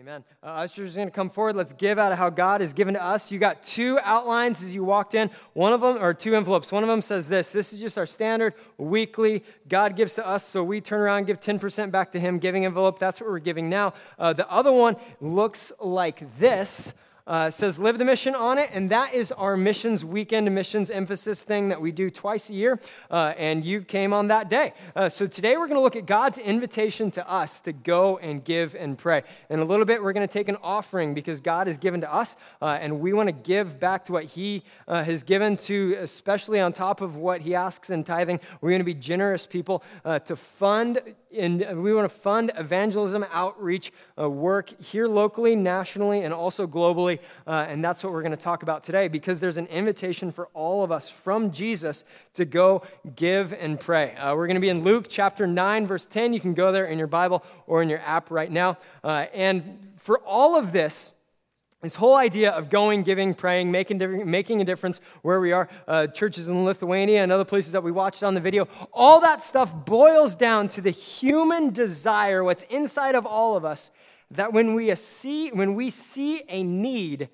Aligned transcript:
Amen. 0.00 0.24
Uh, 0.42 0.46
ushers 0.46 0.96
going 0.96 1.06
to 1.06 1.14
come 1.14 1.30
forward. 1.30 1.54
Let's 1.54 1.72
give 1.72 2.00
out 2.00 2.10
of 2.10 2.18
how 2.18 2.28
God 2.28 2.60
has 2.60 2.72
given 2.72 2.94
to 2.94 3.02
us. 3.02 3.30
You 3.30 3.38
got 3.38 3.62
two 3.62 4.00
outlines 4.02 4.60
as 4.60 4.74
you 4.74 4.82
walked 4.82 5.14
in. 5.14 5.30
One 5.52 5.72
of 5.72 5.82
them, 5.82 6.02
or 6.02 6.12
two 6.12 6.34
envelopes. 6.34 6.72
One 6.72 6.82
of 6.82 6.88
them 6.88 7.00
says 7.00 7.28
this. 7.28 7.52
This 7.52 7.72
is 7.72 7.78
just 7.78 7.96
our 7.96 8.04
standard 8.04 8.54
weekly 8.76 9.44
God 9.68 9.94
gives 9.94 10.14
to 10.14 10.26
us, 10.26 10.44
so 10.44 10.64
we 10.64 10.80
turn 10.80 11.00
around 11.00 11.28
give 11.28 11.38
10% 11.38 11.92
back 11.92 12.10
to 12.10 12.18
Him, 12.18 12.40
giving 12.40 12.64
envelope. 12.64 12.98
That's 12.98 13.20
what 13.20 13.30
we're 13.30 13.38
giving 13.38 13.68
now. 13.68 13.94
Uh, 14.18 14.32
the 14.32 14.50
other 14.50 14.72
one 14.72 14.96
looks 15.20 15.70
like 15.78 16.38
this 16.38 16.92
uh, 17.26 17.50
says 17.50 17.78
live 17.78 17.98
the 17.98 18.04
mission 18.04 18.34
on 18.34 18.58
it 18.58 18.70
and 18.72 18.90
that 18.90 19.14
is 19.14 19.32
our 19.32 19.56
missions 19.56 20.04
weekend 20.04 20.52
missions 20.54 20.90
emphasis 20.90 21.42
thing 21.42 21.68
that 21.68 21.80
we 21.80 21.90
do 21.90 22.10
twice 22.10 22.50
a 22.50 22.54
year 22.54 22.78
uh, 23.10 23.32
and 23.36 23.64
you 23.64 23.80
came 23.80 24.12
on 24.12 24.28
that 24.28 24.50
day. 24.50 24.74
Uh, 24.94 25.08
so 25.08 25.26
today 25.26 25.56
we're 25.56 25.66
going 25.66 25.78
to 25.78 25.82
look 25.82 25.96
at 25.96 26.06
god's 26.06 26.38
invitation 26.38 27.10
to 27.10 27.28
us 27.30 27.60
to 27.60 27.72
go 27.72 28.18
and 28.18 28.44
give 28.44 28.74
and 28.74 28.98
pray. 28.98 29.22
In 29.48 29.60
a 29.60 29.64
little 29.64 29.86
bit 29.86 30.02
we're 30.02 30.12
going 30.12 30.26
to 30.26 30.32
take 30.32 30.48
an 30.48 30.58
offering 30.62 31.14
because 31.14 31.40
god 31.40 31.66
has 31.66 31.78
given 31.78 32.00
to 32.02 32.12
us 32.12 32.36
uh, 32.60 32.78
and 32.80 33.00
we 33.00 33.12
want 33.12 33.28
to 33.28 33.32
give 33.32 33.80
back 33.80 34.04
to 34.06 34.12
what 34.12 34.24
he 34.24 34.62
uh, 34.86 35.02
has 35.04 35.22
given 35.22 35.56
to 35.56 35.96
especially 36.00 36.60
on 36.60 36.72
top 36.72 37.00
of 37.00 37.16
what 37.16 37.40
he 37.40 37.54
asks 37.54 37.90
in 37.90 38.04
tithing. 38.04 38.40
We're 38.60 38.70
going 38.70 38.80
to 38.80 38.84
be 38.84 38.94
generous 38.94 39.46
people 39.46 39.82
uh, 40.04 40.18
to 40.20 40.36
fund 40.36 41.00
and 41.34 41.82
we 41.82 41.94
want 41.94 42.10
to 42.10 42.14
fund 42.14 42.52
evangelism 42.56 43.24
outreach 43.32 43.92
uh, 44.18 44.28
work 44.28 44.78
here 44.80 45.08
locally, 45.08 45.56
nationally, 45.56 46.22
and 46.22 46.34
also 46.34 46.66
globally. 46.66 47.18
Uh, 47.46 47.66
and 47.68 47.82
that's 47.82 48.04
what 48.04 48.12
we're 48.12 48.22
going 48.22 48.32
to 48.32 48.36
talk 48.36 48.62
about 48.62 48.84
today 48.84 49.08
because 49.08 49.40
there's 49.40 49.56
an 49.56 49.66
invitation 49.66 50.30
for 50.30 50.48
all 50.54 50.82
of 50.82 50.92
us 50.92 51.08
from 51.08 51.50
Jesus 51.50 52.04
to 52.34 52.44
go 52.44 52.82
give 53.16 53.52
and 53.52 53.80
pray. 53.80 54.14
Uh, 54.16 54.34
we're 54.34 54.46
going 54.46 54.56
to 54.56 54.60
be 54.60 54.68
in 54.68 54.84
Luke 54.84 55.06
chapter 55.08 55.46
9, 55.46 55.86
verse 55.86 56.06
10. 56.06 56.32
You 56.32 56.40
can 56.40 56.54
go 56.54 56.70
there 56.70 56.86
in 56.86 56.98
your 56.98 57.06
Bible 57.06 57.42
or 57.66 57.82
in 57.82 57.88
your 57.88 58.00
app 58.00 58.30
right 58.30 58.50
now. 58.50 58.76
Uh, 59.02 59.26
and 59.32 59.94
for 59.96 60.18
all 60.20 60.58
of 60.58 60.72
this, 60.72 61.13
this 61.84 61.96
whole 61.96 62.14
idea 62.14 62.50
of 62.50 62.70
going, 62.70 63.02
giving, 63.02 63.34
praying, 63.34 63.70
making, 63.70 64.30
making 64.30 64.62
a 64.62 64.64
difference 64.64 65.02
where 65.20 65.38
we 65.38 65.52
are, 65.52 65.68
uh, 65.86 66.06
churches 66.06 66.48
in 66.48 66.64
Lithuania 66.64 67.22
and 67.22 67.30
other 67.30 67.44
places 67.44 67.72
that 67.72 67.82
we 67.82 67.92
watched 67.92 68.22
on 68.22 68.32
the 68.32 68.40
video, 68.40 68.66
all 68.90 69.20
that 69.20 69.42
stuff 69.42 69.72
boils 69.84 70.34
down 70.34 70.66
to 70.70 70.80
the 70.80 70.90
human 70.90 71.70
desire, 71.74 72.42
what's 72.42 72.62
inside 72.64 73.14
of 73.14 73.26
all 73.26 73.54
of 73.54 73.66
us, 73.66 73.90
that 74.30 74.50
when 74.50 74.72
we 74.72 74.94
see, 74.94 75.50
when 75.50 75.74
we 75.74 75.90
see 75.90 76.42
a 76.48 76.62
need, 76.62 77.28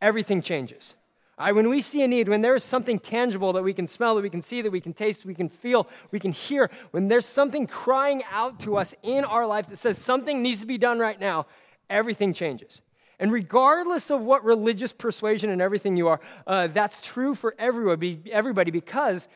everything 0.00 0.40
changes. 0.40 0.94
Right, 1.38 1.54
when 1.54 1.68
we 1.68 1.82
see 1.82 2.02
a 2.02 2.08
need, 2.08 2.30
when 2.30 2.40
there 2.40 2.54
is 2.54 2.64
something 2.64 2.98
tangible 2.98 3.52
that 3.52 3.62
we 3.62 3.74
can 3.74 3.86
smell, 3.86 4.14
that 4.14 4.22
we 4.22 4.30
can 4.30 4.42
see, 4.42 4.62
that 4.62 4.70
we 4.70 4.80
can 4.80 4.94
taste, 4.94 5.26
we 5.26 5.34
can 5.34 5.50
feel, 5.50 5.86
we 6.10 6.18
can 6.18 6.32
hear, 6.32 6.70
when 6.92 7.08
there's 7.08 7.26
something 7.26 7.66
crying 7.66 8.22
out 8.30 8.58
to 8.60 8.78
us 8.78 8.94
in 9.02 9.24
our 9.24 9.46
life 9.46 9.66
that 9.66 9.76
says 9.76 9.98
something 9.98 10.42
needs 10.42 10.60
to 10.60 10.66
be 10.66 10.78
done 10.78 10.98
right 10.98 11.20
now, 11.20 11.46
everything 11.90 12.32
changes. 12.32 12.80
And 13.22 13.30
regardless 13.30 14.10
of 14.10 14.20
what 14.22 14.44
religious 14.44 14.90
persuasion 14.90 15.48
and 15.48 15.62
everything 15.62 15.96
you 15.96 16.08
are, 16.08 16.18
uh, 16.44 16.66
that's 16.66 17.00
true 17.00 17.36
for 17.36 17.54
everybody, 17.56 18.20
everybody 18.32 18.72
because 18.72 19.28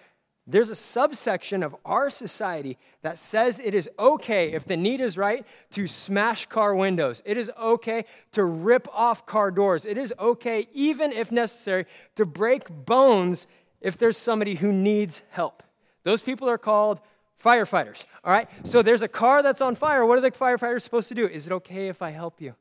there's 0.45 0.71
a 0.71 0.75
subsection 0.75 1.63
of 1.63 1.77
our 1.85 2.11
society 2.11 2.79
that 3.03 3.17
says 3.17 3.61
it 3.61 3.75
is 3.75 3.89
okay, 3.97 4.55
if 4.55 4.65
the 4.65 4.77
need 4.77 5.01
is 5.01 5.17
right, 5.17 5.47
to 5.71 5.87
smash 5.87 6.47
car 6.47 6.75
windows. 6.75 7.23
It 7.25 7.37
is 7.37 7.49
okay 7.57 8.07
to 8.33 8.45
rip 8.45 8.89
off 8.93 9.25
car 9.25 9.53
doors. 9.53 9.87
It 9.87 9.97
is 9.97 10.13
okay, 10.19 10.67
even 10.73 11.13
if 11.13 11.31
necessary, 11.31 11.87
to 12.17 12.27
break 12.27 12.69
bones 12.69 13.47
if 13.81 13.97
there's 13.97 14.19
somebody 14.19 14.57
who 14.57 14.73
needs 14.73 15.23
help. 15.31 15.63
Those 16.03 16.23
people 16.23 16.49
are 16.49 16.59
called 16.59 17.01
firefighters, 17.41 18.05
all 18.25 18.33
right? 18.33 18.49
So 18.65 18.83
there's 18.83 19.03
a 19.03 19.09
car 19.09 19.45
that's 19.45 19.61
on 19.61 19.77
fire. 19.77 20.05
What 20.05 20.19
are 20.19 20.23
the 20.23 20.33
firefighters 20.33 20.83
supposed 20.83 21.09
to 21.11 21.15
do? 21.15 21.29
Is 21.29 21.47
it 21.47 21.53
okay 21.53 21.87
if 21.87 22.03
I 22.03 22.11
help 22.11 22.41
you? 22.41 22.57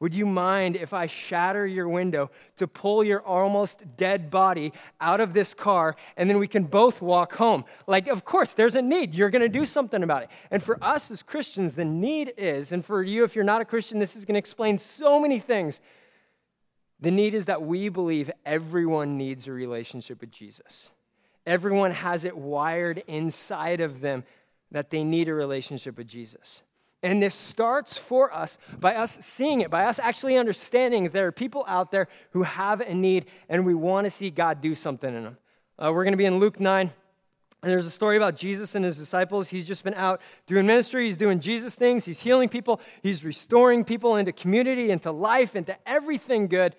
Would 0.00 0.14
you 0.14 0.26
mind 0.26 0.76
if 0.76 0.92
I 0.92 1.06
shatter 1.06 1.66
your 1.66 1.88
window 1.88 2.30
to 2.56 2.66
pull 2.66 3.04
your 3.04 3.22
almost 3.22 3.96
dead 3.96 4.28
body 4.28 4.72
out 5.00 5.20
of 5.20 5.32
this 5.32 5.54
car 5.54 5.96
and 6.16 6.28
then 6.28 6.38
we 6.38 6.48
can 6.48 6.64
both 6.64 7.00
walk 7.00 7.34
home? 7.34 7.64
Like, 7.86 8.08
of 8.08 8.24
course, 8.24 8.54
there's 8.54 8.74
a 8.74 8.82
need. 8.82 9.14
You're 9.14 9.30
going 9.30 9.42
to 9.42 9.48
do 9.48 9.64
something 9.64 10.02
about 10.02 10.24
it. 10.24 10.30
And 10.50 10.62
for 10.62 10.82
us 10.82 11.10
as 11.10 11.22
Christians, 11.22 11.74
the 11.74 11.84
need 11.84 12.32
is, 12.36 12.72
and 12.72 12.84
for 12.84 13.02
you, 13.02 13.24
if 13.24 13.34
you're 13.34 13.44
not 13.44 13.60
a 13.60 13.64
Christian, 13.64 13.98
this 13.98 14.16
is 14.16 14.24
going 14.24 14.34
to 14.34 14.38
explain 14.38 14.78
so 14.78 15.20
many 15.20 15.38
things. 15.38 15.80
The 17.00 17.12
need 17.12 17.34
is 17.34 17.44
that 17.44 17.62
we 17.62 17.88
believe 17.88 18.30
everyone 18.44 19.16
needs 19.16 19.46
a 19.46 19.52
relationship 19.52 20.20
with 20.20 20.32
Jesus. 20.32 20.90
Everyone 21.46 21.92
has 21.92 22.24
it 22.24 22.36
wired 22.36 23.02
inside 23.06 23.80
of 23.80 24.00
them 24.00 24.24
that 24.70 24.90
they 24.90 25.04
need 25.04 25.28
a 25.28 25.34
relationship 25.34 25.96
with 25.98 26.08
Jesus. 26.08 26.62
And 27.04 27.22
this 27.22 27.34
starts 27.34 27.98
for 27.98 28.32
us 28.32 28.58
by 28.80 28.94
us 28.94 29.18
seeing 29.20 29.60
it, 29.60 29.70
by 29.70 29.84
us 29.84 29.98
actually 29.98 30.38
understanding 30.38 31.10
there 31.10 31.26
are 31.26 31.32
people 31.32 31.66
out 31.68 31.90
there 31.90 32.08
who 32.30 32.44
have 32.44 32.80
a 32.80 32.94
need 32.94 33.26
and 33.50 33.66
we 33.66 33.74
want 33.74 34.06
to 34.06 34.10
see 34.10 34.30
God 34.30 34.62
do 34.62 34.74
something 34.74 35.14
in 35.14 35.24
them. 35.24 35.36
Uh, 35.78 35.92
we're 35.94 36.04
going 36.04 36.14
to 36.14 36.18
be 36.18 36.24
in 36.24 36.38
Luke 36.38 36.58
9. 36.58 36.90
And 37.62 37.70
there's 37.70 37.84
a 37.84 37.90
story 37.90 38.16
about 38.16 38.36
Jesus 38.36 38.74
and 38.74 38.86
his 38.86 38.96
disciples. 38.96 39.50
He's 39.50 39.66
just 39.66 39.84
been 39.84 39.92
out 39.92 40.22
doing 40.46 40.66
ministry. 40.66 41.04
He's 41.04 41.18
doing 41.18 41.40
Jesus 41.40 41.74
things. 41.74 42.06
He's 42.06 42.20
healing 42.20 42.48
people. 42.48 42.80
He's 43.02 43.22
restoring 43.22 43.84
people 43.84 44.16
into 44.16 44.32
community, 44.32 44.90
into 44.90 45.12
life, 45.12 45.54
into 45.56 45.76
everything 45.86 46.48
good. 46.48 46.74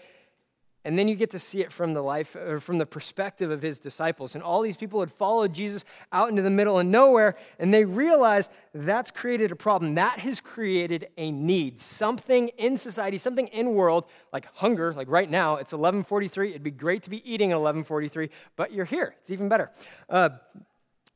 And 0.85 1.00
then 1.00 1.07
you 1.07 1.16
get 1.16 1.31
to 1.31 1.40
see 1.40 1.62
it 1.62 1.73
from 1.73 1.96
the 1.96 2.01
life 2.03 2.35
or 2.35 2.59
from 2.59 2.78
the 2.78 2.85
perspective 2.85 3.50
of 3.50 3.62
his 3.62 3.79
disciples. 3.79 4.35
And 4.35 4.44
all 4.44 4.62
these 4.62 4.78
people 4.78 5.00
had 5.00 5.12
followed 5.12 5.51
Jesus 5.51 5.84
out 6.12 6.29
into 6.29 6.44
the 6.44 6.51
middle 6.51 6.79
of 6.79 6.85
nowhere, 6.85 7.35
and 7.57 7.73
they 7.73 7.84
realized 7.84 8.51
that's 8.72 9.09
created 9.09 9.51
a 9.51 9.56
problem. 9.56 9.96
That 9.96 10.19
has 10.19 10.40
created 10.40 11.07
a 11.18 11.31
need. 11.31 11.79
Something 11.79 12.50
in 12.59 12.78
society, 12.78 13.18
something 13.18 13.47
in 13.47 13.73
world, 13.73 14.06
like 14.31 14.46
hunger, 14.53 14.94
like 14.94 15.09
right 15.09 15.29
now, 15.29 15.53
it's 15.56 15.73
1143. 15.73 16.51
It'd 16.51 16.62
be 16.62 16.69
great 16.69 17.02
to 17.03 17.09
be 17.09 17.17
eating 17.29 17.52
at 17.52 17.56
1143, 17.56 18.29
but 18.56 18.72
you're 18.72 18.85
here. 18.85 19.16
It's 19.22 19.31
even 19.31 19.50
better. 19.50 19.72
Uh, 20.07 20.29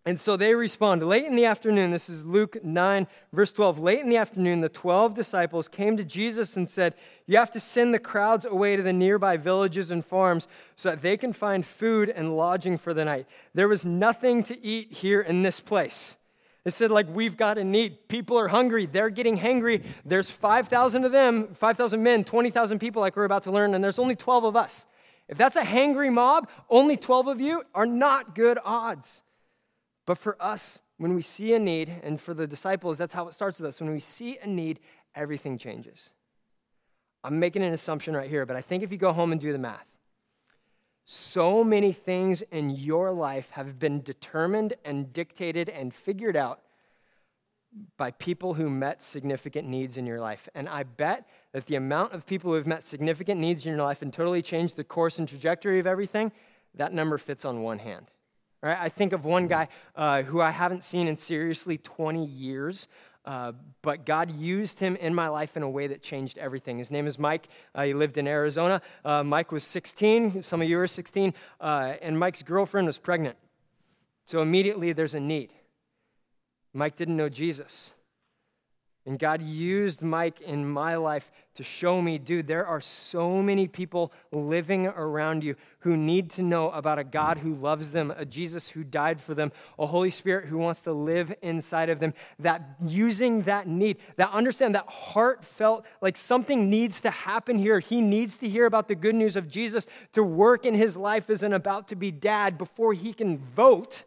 and 0.05 0.19
so 0.19 0.37
they 0.37 0.55
respond. 0.55 1.03
Late 1.03 1.25
in 1.25 1.35
the 1.35 1.45
afternoon, 1.45 1.91
this 1.91 2.09
is 2.09 2.25
Luke 2.25 2.63
9, 2.63 3.05
verse 3.33 3.51
12. 3.51 3.79
Late 3.79 3.99
in 3.99 4.09
the 4.09 4.17
afternoon, 4.17 4.61
the 4.61 4.69
12 4.69 5.13
disciples 5.13 5.67
came 5.67 5.97
to 5.97 6.05
Jesus 6.05 6.55
and 6.55 6.69
said, 6.69 6.95
You 7.27 7.37
have 7.37 7.51
to 7.51 7.59
send 7.59 7.93
the 7.93 7.99
crowds 7.99 8.45
away 8.45 8.75
to 8.75 8.81
the 8.81 8.93
nearby 8.93 9.35
villages 9.35 9.91
and 9.91 10.03
farms 10.03 10.47
so 10.75 10.91
that 10.91 11.01
they 11.01 11.17
can 11.17 11.33
find 11.33 11.65
food 11.65 12.09
and 12.09 12.37
lodging 12.37 12.77
for 12.77 12.93
the 12.93 13.05
night. 13.05 13.27
There 13.53 13.67
was 13.67 13.85
nothing 13.85 14.41
to 14.43 14.65
eat 14.65 14.93
here 14.93 15.21
in 15.21 15.41
this 15.41 15.59
place. 15.59 16.15
They 16.63 16.71
said, 16.71 16.91
like, 16.91 17.07
we've 17.09 17.37
got 17.37 17.57
a 17.57 17.63
need. 17.63 18.07
People 18.07 18.37
are 18.39 18.47
hungry. 18.47 18.85
They're 18.85 19.09
getting 19.09 19.37
hangry. 19.37 19.83
There's 20.05 20.29
5,000 20.29 21.03
of 21.03 21.11
them, 21.11 21.53
5,000 21.55 22.01
men, 22.01 22.23
20,000 22.23 22.79
people, 22.79 23.01
like 23.01 23.15
we're 23.15 23.25
about 23.25 23.43
to 23.43 23.51
learn, 23.51 23.73
and 23.73 23.83
there's 23.83 23.99
only 23.99 24.15
12 24.15 24.43
of 24.43 24.55
us. 24.55 24.87
If 25.27 25.37
that's 25.37 25.55
a 25.55 25.61
hangry 25.61 26.11
mob, 26.11 26.49
only 26.69 26.97
12 26.97 27.27
of 27.27 27.41
you 27.41 27.63
are 27.75 27.85
not 27.85 28.33
good 28.33 28.57
odds. 28.63 29.23
But 30.09 30.17
for 30.17 30.35
us, 30.41 30.81
when 30.97 31.13
we 31.13 31.21
see 31.21 31.53
a 31.53 31.59
need, 31.59 31.93
and 32.01 32.19
for 32.19 32.33
the 32.33 32.47
disciples, 32.47 32.97
that's 32.97 33.13
how 33.13 33.27
it 33.27 33.33
starts 33.35 33.59
with 33.59 33.67
us. 33.67 33.79
When 33.79 33.91
we 33.91 33.99
see 33.99 34.39
a 34.41 34.47
need, 34.47 34.79
everything 35.13 35.55
changes. 35.55 36.13
I'm 37.23 37.39
making 37.39 37.61
an 37.61 37.73
assumption 37.73 38.15
right 38.15 38.27
here, 38.27 38.47
but 38.47 38.55
I 38.55 38.61
think 38.61 38.81
if 38.81 38.91
you 38.91 38.97
go 38.97 39.13
home 39.13 39.31
and 39.31 39.39
do 39.39 39.51
the 39.51 39.59
math, 39.59 39.85
so 41.05 41.63
many 41.63 41.91
things 41.93 42.41
in 42.41 42.71
your 42.71 43.11
life 43.11 43.51
have 43.51 43.77
been 43.77 44.01
determined 44.01 44.73
and 44.83 45.13
dictated 45.13 45.69
and 45.69 45.93
figured 45.93 46.35
out 46.35 46.61
by 47.95 48.09
people 48.09 48.55
who 48.55 48.67
met 48.67 49.03
significant 49.03 49.67
needs 49.67 49.95
in 49.95 50.07
your 50.07 50.19
life. 50.19 50.49
And 50.55 50.67
I 50.67 50.81
bet 50.81 51.29
that 51.51 51.67
the 51.67 51.75
amount 51.75 52.13
of 52.13 52.25
people 52.25 52.49
who 52.49 52.55
have 52.55 52.65
met 52.65 52.81
significant 52.81 53.39
needs 53.39 53.63
in 53.63 53.75
your 53.75 53.83
life 53.83 54.01
and 54.01 54.11
totally 54.11 54.41
changed 54.41 54.75
the 54.75 54.83
course 54.83 55.19
and 55.19 55.29
trajectory 55.29 55.77
of 55.77 55.85
everything, 55.85 56.31
that 56.73 56.93
number 56.93 57.19
fits 57.19 57.45
on 57.45 57.61
one 57.61 57.77
hand. 57.77 58.09
Right? 58.61 58.77
I 58.79 58.89
think 58.89 59.13
of 59.13 59.23
one 59.25 59.47
guy 59.47 59.69
uh, 59.95 60.23
who 60.23 60.41
I 60.41 60.51
haven't 60.51 60.83
seen 60.83 61.07
in 61.07 61.15
seriously 61.15 61.77
20 61.77 62.25
years, 62.25 62.87
uh, 63.25 63.53
but 63.81 64.05
God 64.05 64.31
used 64.31 64.79
him 64.79 64.95
in 64.97 65.13
my 65.13 65.27
life 65.29 65.55
in 65.55 65.63
a 65.63 65.69
way 65.69 65.87
that 65.87 66.01
changed 66.01 66.37
everything. 66.37 66.77
His 66.77 66.91
name 66.91 67.07
is 67.07 67.17
Mike. 67.17 67.47
Uh, 67.73 67.83
he 67.83 67.93
lived 67.93 68.17
in 68.17 68.27
Arizona. 68.27 68.81
Uh, 69.05 69.23
Mike 69.23 69.51
was 69.51 69.63
16. 69.63 70.41
Some 70.43 70.61
of 70.61 70.67
you 70.67 70.79
are 70.79 70.87
16. 70.87 71.33
Uh, 71.61 71.93
and 72.01 72.19
Mike's 72.19 72.43
girlfriend 72.43 72.87
was 72.87 72.97
pregnant. 72.97 73.37
So 74.25 74.41
immediately 74.41 74.93
there's 74.93 75.13
a 75.13 75.19
need. 75.19 75.53
Mike 76.73 76.95
didn't 76.95 77.17
know 77.17 77.29
Jesus. 77.29 77.93
And 79.05 79.17
God 79.17 79.41
used 79.41 80.01
Mike 80.01 80.41
in 80.41 80.69
my 80.69 80.95
life 80.95 81.31
to 81.55 81.63
show 81.63 82.01
me, 82.01 82.17
dude, 82.17 82.47
there 82.47 82.65
are 82.65 82.79
so 82.79 83.41
many 83.41 83.67
people 83.67 84.11
living 84.31 84.87
around 84.87 85.43
you 85.43 85.55
who 85.79 85.97
need 85.97 86.29
to 86.31 86.41
know 86.41 86.69
about 86.71 86.99
a 86.99 87.03
God 87.03 87.37
who 87.37 87.53
loves 87.53 87.91
them, 87.91 88.13
a 88.15 88.25
Jesus 88.25 88.69
who 88.69 88.83
died 88.83 89.19
for 89.19 89.33
them, 89.33 89.51
a 89.77 89.85
Holy 89.85 90.09
Spirit 90.09 90.45
who 90.45 90.57
wants 90.57 90.81
to 90.83 90.93
live 90.93 91.33
inside 91.41 91.89
of 91.89 91.99
them. 91.99 92.13
That 92.39 92.61
using 92.85 93.41
that 93.43 93.67
need, 93.67 93.97
that 94.17 94.31
understand 94.31 94.75
that 94.75 94.87
heartfelt, 94.87 95.85
like 96.01 96.15
something 96.15 96.69
needs 96.69 97.01
to 97.01 97.09
happen 97.09 97.55
here. 97.55 97.79
He 97.79 98.01
needs 98.01 98.37
to 98.39 98.49
hear 98.49 98.65
about 98.65 98.87
the 98.87 98.95
good 98.95 99.15
news 99.15 99.35
of 99.35 99.49
Jesus 99.49 99.87
to 100.13 100.23
work 100.23 100.65
in 100.65 100.75
his 100.75 100.95
life 100.95 101.29
as 101.29 101.41
an 101.41 101.53
about 101.53 101.87
to 101.87 101.95
be 101.95 102.11
dad 102.11 102.57
before 102.57 102.93
he 102.93 103.13
can 103.13 103.37
vote 103.37 104.03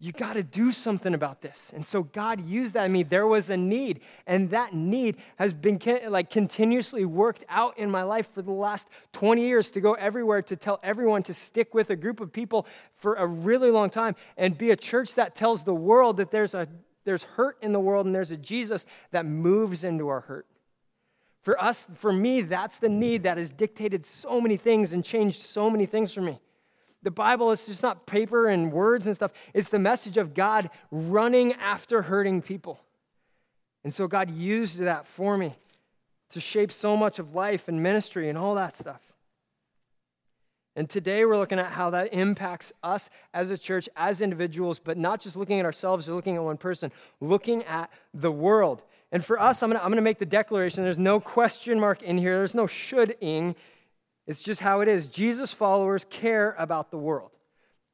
you 0.00 0.12
got 0.12 0.34
to 0.34 0.44
do 0.44 0.70
something 0.70 1.12
about 1.12 1.40
this. 1.40 1.72
And 1.74 1.84
so 1.84 2.04
God 2.04 2.40
used 2.40 2.74
that. 2.74 2.84
I 2.84 2.88
mean, 2.88 3.08
there 3.08 3.26
was 3.26 3.50
a 3.50 3.56
need, 3.56 4.00
and 4.28 4.50
that 4.50 4.72
need 4.72 5.16
has 5.36 5.52
been 5.52 5.80
like 6.08 6.30
continuously 6.30 7.04
worked 7.04 7.44
out 7.48 7.76
in 7.78 7.90
my 7.90 8.04
life 8.04 8.32
for 8.32 8.40
the 8.42 8.52
last 8.52 8.86
20 9.12 9.42
years 9.42 9.72
to 9.72 9.80
go 9.80 9.94
everywhere 9.94 10.40
to 10.42 10.56
tell 10.56 10.78
everyone 10.84 11.24
to 11.24 11.34
stick 11.34 11.74
with 11.74 11.90
a 11.90 11.96
group 11.96 12.20
of 12.20 12.32
people 12.32 12.66
for 12.94 13.14
a 13.14 13.26
really 13.26 13.70
long 13.72 13.90
time 13.90 14.14
and 14.36 14.56
be 14.56 14.70
a 14.70 14.76
church 14.76 15.16
that 15.16 15.34
tells 15.34 15.64
the 15.64 15.74
world 15.74 16.18
that 16.18 16.30
there's 16.30 16.54
a 16.54 16.68
there's 17.04 17.22
hurt 17.22 17.56
in 17.62 17.72
the 17.72 17.80
world 17.80 18.04
and 18.04 18.14
there's 18.14 18.32
a 18.32 18.36
Jesus 18.36 18.84
that 19.12 19.24
moves 19.24 19.82
into 19.82 20.08
our 20.08 20.20
hurt. 20.20 20.46
For 21.40 21.58
us, 21.58 21.88
for 21.94 22.12
me, 22.12 22.42
that's 22.42 22.78
the 22.78 22.90
need 22.90 23.22
that 23.22 23.38
has 23.38 23.50
dictated 23.50 24.04
so 24.04 24.42
many 24.42 24.58
things 24.58 24.92
and 24.92 25.02
changed 25.02 25.40
so 25.40 25.70
many 25.70 25.86
things 25.86 26.12
for 26.12 26.20
me. 26.20 26.38
The 27.02 27.10
Bible 27.10 27.50
is 27.52 27.66
just 27.66 27.82
not 27.82 28.06
paper 28.06 28.48
and 28.48 28.72
words 28.72 29.06
and 29.06 29.14
stuff, 29.14 29.32
it's 29.54 29.68
the 29.68 29.78
message 29.78 30.16
of 30.16 30.34
God 30.34 30.70
running 30.90 31.52
after 31.54 32.02
hurting 32.02 32.42
people. 32.42 32.80
And 33.84 33.94
so 33.94 34.08
God 34.08 34.30
used 34.30 34.80
that 34.80 35.06
for 35.06 35.38
me 35.38 35.54
to 36.30 36.40
shape 36.40 36.72
so 36.72 36.96
much 36.96 37.18
of 37.18 37.34
life 37.34 37.68
and 37.68 37.82
ministry 37.82 38.28
and 38.28 38.36
all 38.36 38.54
that 38.56 38.76
stuff. 38.76 39.00
And 40.76 40.88
today 40.88 41.24
we're 41.24 41.36
looking 41.36 41.58
at 41.58 41.72
how 41.72 41.90
that 41.90 42.12
impacts 42.14 42.72
us 42.84 43.10
as 43.34 43.50
a 43.50 43.58
church, 43.58 43.88
as 43.96 44.20
individuals, 44.20 44.78
but 44.78 44.96
not 44.96 45.20
just 45.20 45.36
looking 45.36 45.58
at 45.58 45.64
ourselves 45.64 46.08
or 46.08 46.14
looking 46.14 46.36
at 46.36 46.42
one 46.42 46.56
person, 46.56 46.92
looking 47.20 47.64
at 47.64 47.90
the 48.14 48.30
world. 48.30 48.84
And 49.10 49.24
for 49.24 49.40
us, 49.40 49.62
I'm 49.62 49.70
gonna, 49.70 49.82
I'm 49.82 49.90
gonna 49.90 50.02
make 50.02 50.18
the 50.18 50.26
declaration 50.26 50.84
there's 50.84 50.98
no 50.98 51.18
question 51.18 51.80
mark 51.80 52.02
in 52.02 52.16
here, 52.16 52.36
there's 52.36 52.54
no 52.54 52.68
should-ing. 52.68 53.56
It's 54.28 54.42
just 54.42 54.60
how 54.60 54.82
it 54.82 54.88
is. 54.88 55.08
Jesus 55.08 55.52
followers 55.52 56.04
care 56.04 56.54
about 56.58 56.90
the 56.90 56.98
world. 56.98 57.30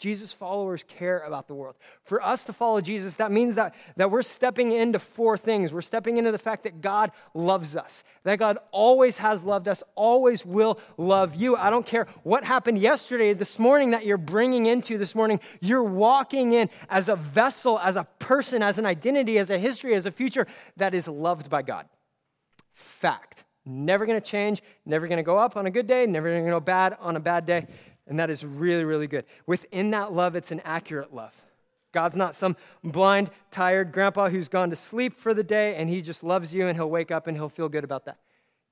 Jesus 0.01 0.33
followers 0.33 0.83
care 0.83 1.21
about 1.21 1.47
the 1.47 1.55
world. 1.55 1.77
For 2.03 2.21
us 2.21 2.43
to 2.45 2.53
follow 2.53 2.81
Jesus, 2.81 3.15
that 3.17 3.31
means 3.31 3.55
that, 3.55 3.77
that 3.97 4.11
we're 4.11 4.23
stepping 4.23 4.73
into 4.73 4.99
four 4.99 5.39
things. 5.39 5.73
We're 5.73 5.81
stepping 5.81 6.17
into 6.17 6.33
the 6.33 6.39
fact 6.39 6.65
that 6.65 6.81
God 6.81 7.13
loves 7.33 7.77
us, 7.77 8.03
that 8.25 8.41
God 8.41 8.59
always 8.73 9.19
has 9.19 9.45
loved 9.45 9.69
us, 9.69 9.85
always 9.95 10.45
will 10.45 10.81
love 10.99 11.37
you. 11.37 11.55
I 11.55 11.71
don't 11.71 11.87
care 11.87 12.09
what 12.25 12.43
happened 12.43 12.81
yesterday, 12.81 13.33
this 13.33 13.57
morning 13.57 13.91
that 13.91 14.05
you're 14.05 14.19
bringing 14.19 14.67
into 14.67 14.99
this 14.99 15.15
morning, 15.15 15.39
you're 15.61 15.85
walking 15.85 16.53
in 16.53 16.69
as 16.91 17.09
a 17.09 17.15
vessel, 17.15 17.79
as 17.79 17.95
a 17.95 18.05
person, 18.19 18.61
as 18.61 18.79
an 18.79 18.87
identity, 18.87 19.39
as 19.39 19.53
a 19.53 19.59
history, 19.59 19.95
as 19.95 20.05
a 20.05 20.11
future 20.11 20.49
that 20.77 20.95
is 20.95 21.07
loved 21.07 21.49
by 21.49 21.63
God. 21.63 21.87
Fact. 22.75 23.44
Never 23.67 24.07
going 24.07 24.21
to 24.21 24.27
change, 24.27 24.63
never 24.85 25.07
going 25.07 25.17
to 25.17 25.23
go 25.23 25.39
up 25.39 25.57
on 25.57 25.67
a 25.67 25.71
good 25.71 25.87
day, 25.87 26.07
never 26.07 26.31
going 26.31 26.45
to 26.45 26.51
go 26.51 26.61
bad 26.61 26.97
on 27.01 27.17
a 27.17 27.21
bad 27.21 27.47
day. 27.47 27.67
And 28.07 28.19
that 28.19 28.29
is 28.29 28.45
really, 28.45 28.85
really 28.85 29.07
good. 29.07 29.25
Within 29.47 29.91
that 29.93 30.13
love, 30.13 30.37
it's 30.37 30.53
an 30.53 30.61
accurate 30.65 31.15
love. 31.15 31.35
God's 31.93 32.17
not 32.17 32.35
some 32.35 32.57
blind, 32.83 33.31
tired 33.51 33.93
grandpa 33.93 34.29
who's 34.29 34.49
gone 34.49 34.69
to 34.71 34.77
sleep 34.77 35.19
for 35.19 35.33
the 35.33 35.45
day 35.45 35.77
and 35.77 35.89
he 35.89 36.03
just 36.03 36.25
loves 36.25 36.53
you 36.53 36.67
and 36.67 36.77
he'll 36.77 36.91
wake 36.91 37.11
up 37.11 37.27
and 37.27 37.37
he'll 37.37 37.49
feel 37.49 37.69
good 37.69 37.85
about 37.85 38.05
that. 38.07 38.19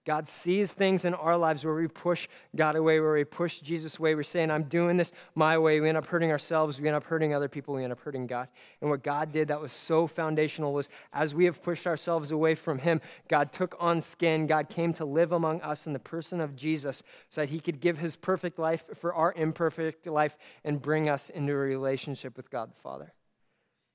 God 0.05 0.27
sees 0.27 0.73
things 0.73 1.05
in 1.05 1.15
our 1.15 1.37
lives 1.37 1.65
where 1.65 1.75
we 1.75 1.87
push 1.87 2.27
God 2.57 2.75
away, 2.75 2.99
where 2.99 3.13
we 3.13 3.23
push 3.23 3.61
Jesus 3.61 3.99
away. 3.99 4.17
We're 4.17 4.25
saying, 4.25 4.51
I'm 4.51 4.65
doing 4.65 4.97
this 4.97 5.13
my 5.37 5.57
way. 5.57 5.81
We 5.81 5.89
end 5.89 5.97
up 5.97 6.07
hurting 6.07 6.33
ourselves. 6.33 6.81
We 6.81 6.89
end 6.89 6.97
up 6.97 7.05
hurting 7.05 7.33
other 7.33 7.49
people. 7.49 7.75
We 7.75 7.85
end 7.85 7.93
up 7.93 8.01
hurting 8.01 8.27
God. 8.27 8.49
And 8.81 8.91
what 8.91 9.05
God 9.05 9.31
did 9.31 9.49
that 9.49 9.61
was 9.61 9.73
so 9.73 10.09
foundational 10.09 10.73
was 10.73 10.89
as 11.13 11.37
we 11.37 11.45
have 11.45 11.63
pushed 11.63 11.87
ourselves 11.87 12.33
away 12.33 12.57
from 12.57 12.79
Him, 12.79 13.01
God 13.29 13.53
took 13.53 13.77
on 13.79 14.01
skin. 14.01 14.49
God 14.49 14.69
came 14.69 14.93
to 14.95 15.05
live 15.05 15.31
among 15.31 15.61
us 15.61 15.87
in 15.87 15.93
the 15.93 16.01
person 16.01 16.41
of 16.41 16.57
Jesus 16.57 17.05
so 17.29 17.43
that 17.43 17.51
He 17.51 17.61
could 17.61 17.81
give 17.81 17.99
His 17.99 18.17
perfect 18.17 18.59
life 18.59 18.85
for 18.99 19.15
our 19.15 19.33
imperfect 19.37 20.07
life 20.09 20.37
and 20.65 20.83
bring 20.83 21.09
us 21.09 21.31
into 21.31 21.53
a 21.53 21.57
relationship 21.57 22.37
with 22.37 22.51
God 22.51 22.71
the 22.71 22.81
Father. 22.81 23.13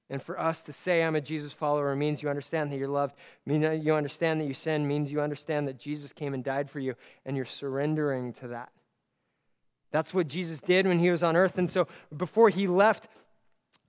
And 0.09 0.21
for 0.21 0.39
us 0.39 0.62
to 0.63 0.71
say, 0.71 1.04
I'm 1.04 1.15
a 1.15 1.21
Jesus 1.21 1.51
follower, 1.51 1.94
means 1.95 2.24
you 2.24 2.30
understand 2.30 2.71
that 2.71 2.77
you're 2.77 2.88
loved, 2.88 3.15
means 3.45 3.83
you 3.83 3.94
understand 3.94 4.39
that 4.39 4.45
you 4.45 4.54
sin, 4.54 4.88
means 4.88 5.12
you 5.12 5.19
understand 5.19 5.68
that 5.68 5.77
Jesus 5.77 6.13
came 6.13 6.33
and 6.33 6.44
died 6.44 6.69
for 6.69 6.80
you, 6.80 6.95
and 7.25 7.36
you're 7.36 7.45
surrendering 7.45 8.31
to 8.33 8.48
that. 8.48 8.71
That's 9.92 10.13
what 10.13 10.27
Jesus 10.27 10.59
did 10.59 10.88
when 10.88 11.00
he 11.00 11.09
was 11.09 11.24
on 11.24 11.36
earth. 11.36 11.57
And 11.57 11.69
so 11.69 11.88
before 12.15 12.50
he 12.50 12.68
left, 12.68 13.07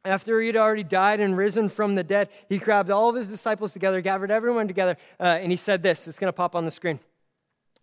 after 0.04 0.40
he'd 0.40 0.56
already 0.56 0.82
died 0.82 1.20
and 1.20 1.36
risen 1.36 1.68
from 1.68 1.94
the 1.94 2.04
dead, 2.04 2.30
he 2.48 2.58
grabbed 2.58 2.90
all 2.90 3.10
of 3.10 3.16
his 3.16 3.28
disciples 3.28 3.72
together, 3.72 4.00
gathered 4.00 4.30
everyone 4.30 4.66
together, 4.66 4.96
uh, 5.20 5.38
and 5.40 5.52
he 5.52 5.56
said 5.56 5.82
this. 5.82 6.08
It's 6.08 6.18
going 6.18 6.28
to 6.28 6.36
pop 6.36 6.56
on 6.56 6.64
the 6.64 6.70
screen. 6.70 6.98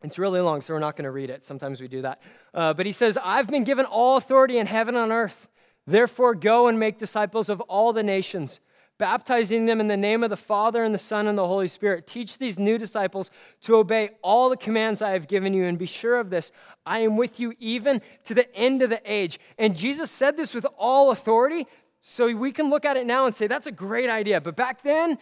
It's 0.01 0.19
really 0.19 0.41
long, 0.41 0.61
so 0.61 0.73
we're 0.73 0.79
not 0.79 0.95
going 0.95 1.05
to 1.05 1.11
read 1.11 1.29
it. 1.29 1.43
Sometimes 1.43 1.81
we 1.81 1.87
do 1.87 2.01
that. 2.03 2.21
Uh, 2.53 2.73
but 2.73 2.85
he 2.85 2.91
says, 2.91 3.17
I've 3.23 3.47
been 3.47 3.63
given 3.63 3.85
all 3.85 4.17
authority 4.17 4.57
in 4.57 4.67
heaven 4.67 4.95
and 4.95 5.11
on 5.11 5.11
earth. 5.11 5.47
Therefore, 5.87 6.35
go 6.35 6.67
and 6.67 6.79
make 6.79 6.97
disciples 6.97 7.49
of 7.49 7.61
all 7.61 7.93
the 7.93 8.03
nations, 8.03 8.59
baptizing 8.97 9.65
them 9.65 9.79
in 9.79 9.87
the 9.87 9.97
name 9.97 10.23
of 10.23 10.29
the 10.29 10.37
Father 10.37 10.83
and 10.83 10.93
the 10.93 10.99
Son 10.99 11.27
and 11.27 11.37
the 11.37 11.47
Holy 11.47 11.67
Spirit. 11.67 12.07
Teach 12.07 12.37
these 12.37 12.57
new 12.57 12.77
disciples 12.77 13.29
to 13.61 13.75
obey 13.75 14.09
all 14.23 14.49
the 14.49 14.57
commands 14.57 15.01
I 15.01 15.11
have 15.11 15.27
given 15.27 15.53
you, 15.53 15.65
and 15.65 15.77
be 15.77 15.85
sure 15.85 16.19
of 16.19 16.29
this 16.29 16.51
I 16.85 16.99
am 16.99 17.17
with 17.17 17.39
you 17.39 17.53
even 17.59 18.01
to 18.23 18.33
the 18.33 18.53
end 18.55 18.81
of 18.81 18.89
the 18.89 19.01
age. 19.05 19.39
And 19.57 19.75
Jesus 19.75 20.09
said 20.09 20.37
this 20.37 20.53
with 20.53 20.65
all 20.77 21.11
authority, 21.11 21.67
so 22.01 22.33
we 22.35 22.51
can 22.51 22.69
look 22.69 22.85
at 22.85 22.97
it 22.97 23.05
now 23.05 23.25
and 23.25 23.33
say, 23.33 23.47
that's 23.47 23.67
a 23.67 23.71
great 23.71 24.09
idea. 24.09 24.39
But 24.39 24.55
back 24.55 24.83
then, 24.83 25.17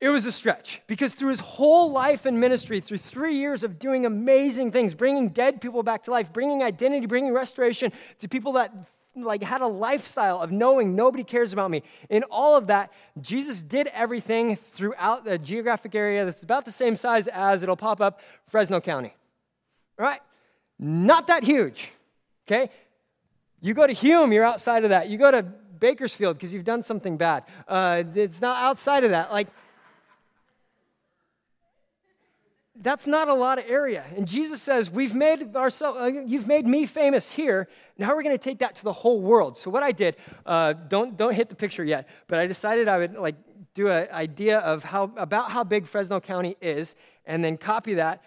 it 0.00 0.08
was 0.08 0.24
a 0.26 0.32
stretch 0.32 0.80
because 0.86 1.12
through 1.14 1.30
his 1.30 1.40
whole 1.40 1.90
life 1.90 2.24
and 2.24 2.40
ministry, 2.40 2.80
through 2.80 2.98
three 2.98 3.34
years 3.34 3.64
of 3.64 3.78
doing 3.78 4.06
amazing 4.06 4.72
things, 4.72 4.94
bringing 4.94 5.28
dead 5.28 5.60
people 5.60 5.82
back 5.82 6.02
to 6.04 6.10
life, 6.10 6.32
bringing 6.32 6.62
identity, 6.62 7.06
bringing 7.06 7.32
restoration 7.34 7.92
to 8.18 8.28
people 8.28 8.52
that 8.52 8.72
like 9.16 9.42
had 9.42 9.60
a 9.60 9.66
lifestyle 9.66 10.40
of 10.40 10.52
knowing 10.52 10.94
nobody 10.94 11.24
cares 11.24 11.52
about 11.52 11.70
me. 11.70 11.82
In 12.08 12.22
all 12.30 12.56
of 12.56 12.68
that, 12.68 12.92
Jesus 13.20 13.62
did 13.62 13.88
everything 13.88 14.56
throughout 14.56 15.24
the 15.24 15.38
geographic 15.38 15.94
area 15.94 16.24
that's 16.24 16.42
about 16.42 16.64
the 16.64 16.70
same 16.70 16.96
size 16.96 17.28
as 17.28 17.62
it'll 17.62 17.76
pop 17.76 18.00
up 18.00 18.20
Fresno 18.46 18.80
County. 18.80 19.14
Right? 19.98 20.20
Not 20.78 21.26
that 21.26 21.44
huge. 21.44 21.90
Okay? 22.46 22.70
You 23.60 23.74
go 23.74 23.86
to 23.86 23.92
Hume, 23.92 24.32
you're 24.32 24.44
outside 24.44 24.84
of 24.84 24.90
that. 24.90 25.08
You 25.08 25.18
go 25.18 25.30
to 25.30 25.42
Bakersfield 25.42 26.36
because 26.36 26.54
you've 26.54 26.64
done 26.64 26.82
something 26.82 27.16
bad. 27.16 27.44
Uh, 27.66 28.04
it's 28.14 28.40
not 28.40 28.62
outside 28.62 29.04
of 29.04 29.10
that. 29.10 29.32
Like 29.32 29.48
that's 32.82 33.06
not 33.06 33.28
a 33.28 33.34
lot 33.34 33.58
of 33.58 33.64
area. 33.68 34.04
And 34.16 34.26
Jesus 34.26 34.60
says, 34.62 34.90
We've 34.90 35.14
made 35.14 35.54
ourselves, 35.54 36.00
uh, 36.00 36.22
you've 36.26 36.46
made 36.46 36.66
me 36.66 36.86
famous 36.86 37.28
here. 37.28 37.68
Now 37.98 38.14
we're 38.14 38.22
going 38.22 38.34
to 38.36 38.42
take 38.42 38.58
that 38.60 38.74
to 38.76 38.84
the 38.84 38.92
whole 38.92 39.20
world. 39.20 39.56
So 39.56 39.70
what 39.70 39.82
I 39.82 39.92
did, 39.92 40.16
uh, 40.46 40.72
don't, 40.72 41.16
don't 41.16 41.34
hit 41.34 41.50
the 41.50 41.56
picture 41.56 41.84
yet, 41.84 42.08
but 42.26 42.38
I 42.38 42.46
decided 42.46 42.88
I 42.88 42.98
would 42.98 43.14
like 43.16 43.36
do 43.74 43.88
an 43.88 44.08
idea 44.10 44.58
of 44.58 44.82
how, 44.82 45.12
about 45.16 45.50
how 45.50 45.62
big 45.62 45.86
Fresno 45.86 46.20
County 46.20 46.56
is, 46.60 46.96
and 47.26 47.44
then 47.44 47.56
copy 47.56 47.94
that, 47.94 48.24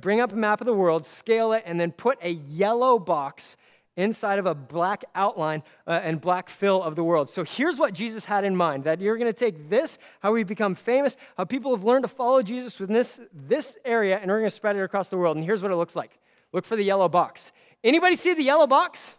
bring 0.00 0.20
up 0.20 0.32
a 0.32 0.36
map 0.36 0.60
of 0.60 0.66
the 0.66 0.72
world, 0.72 1.04
scale 1.04 1.52
it, 1.52 1.64
and 1.66 1.80
then 1.80 1.90
put 1.90 2.18
a 2.22 2.30
yellow 2.30 2.98
box 2.98 3.56
inside 3.96 4.38
of 4.38 4.46
a 4.46 4.54
black 4.54 5.04
outline 5.14 5.62
uh, 5.86 6.00
and 6.02 6.20
black 6.20 6.48
fill 6.48 6.82
of 6.82 6.96
the 6.96 7.02
world. 7.02 7.28
So 7.28 7.44
here's 7.44 7.78
what 7.78 7.94
Jesus 7.94 8.26
had 8.26 8.44
in 8.44 8.54
mind 8.54 8.84
that 8.84 9.00
you're 9.00 9.16
going 9.16 9.32
to 9.32 9.38
take 9.38 9.68
this, 9.70 9.98
how 10.20 10.32
we 10.32 10.44
become 10.44 10.74
famous, 10.74 11.16
how 11.36 11.44
people 11.44 11.74
have 11.74 11.84
learned 11.84 12.04
to 12.04 12.08
follow 12.08 12.42
Jesus 12.42 12.78
within 12.78 12.94
this, 12.94 13.20
this 13.32 13.78
area, 13.84 14.18
and 14.18 14.30
we're 14.30 14.38
going 14.38 14.50
to 14.50 14.54
spread 14.54 14.76
it 14.76 14.82
across 14.82 15.08
the 15.08 15.16
world. 15.16 15.36
And 15.36 15.44
here's 15.44 15.62
what 15.62 15.72
it 15.72 15.76
looks 15.76 15.96
like 15.96 16.18
look 16.52 16.64
for 16.64 16.76
the 16.76 16.84
yellow 16.84 17.08
box. 17.08 17.52
Anybody 17.82 18.16
see 18.16 18.34
the 18.34 18.42
yellow 18.42 18.66
box? 18.66 19.16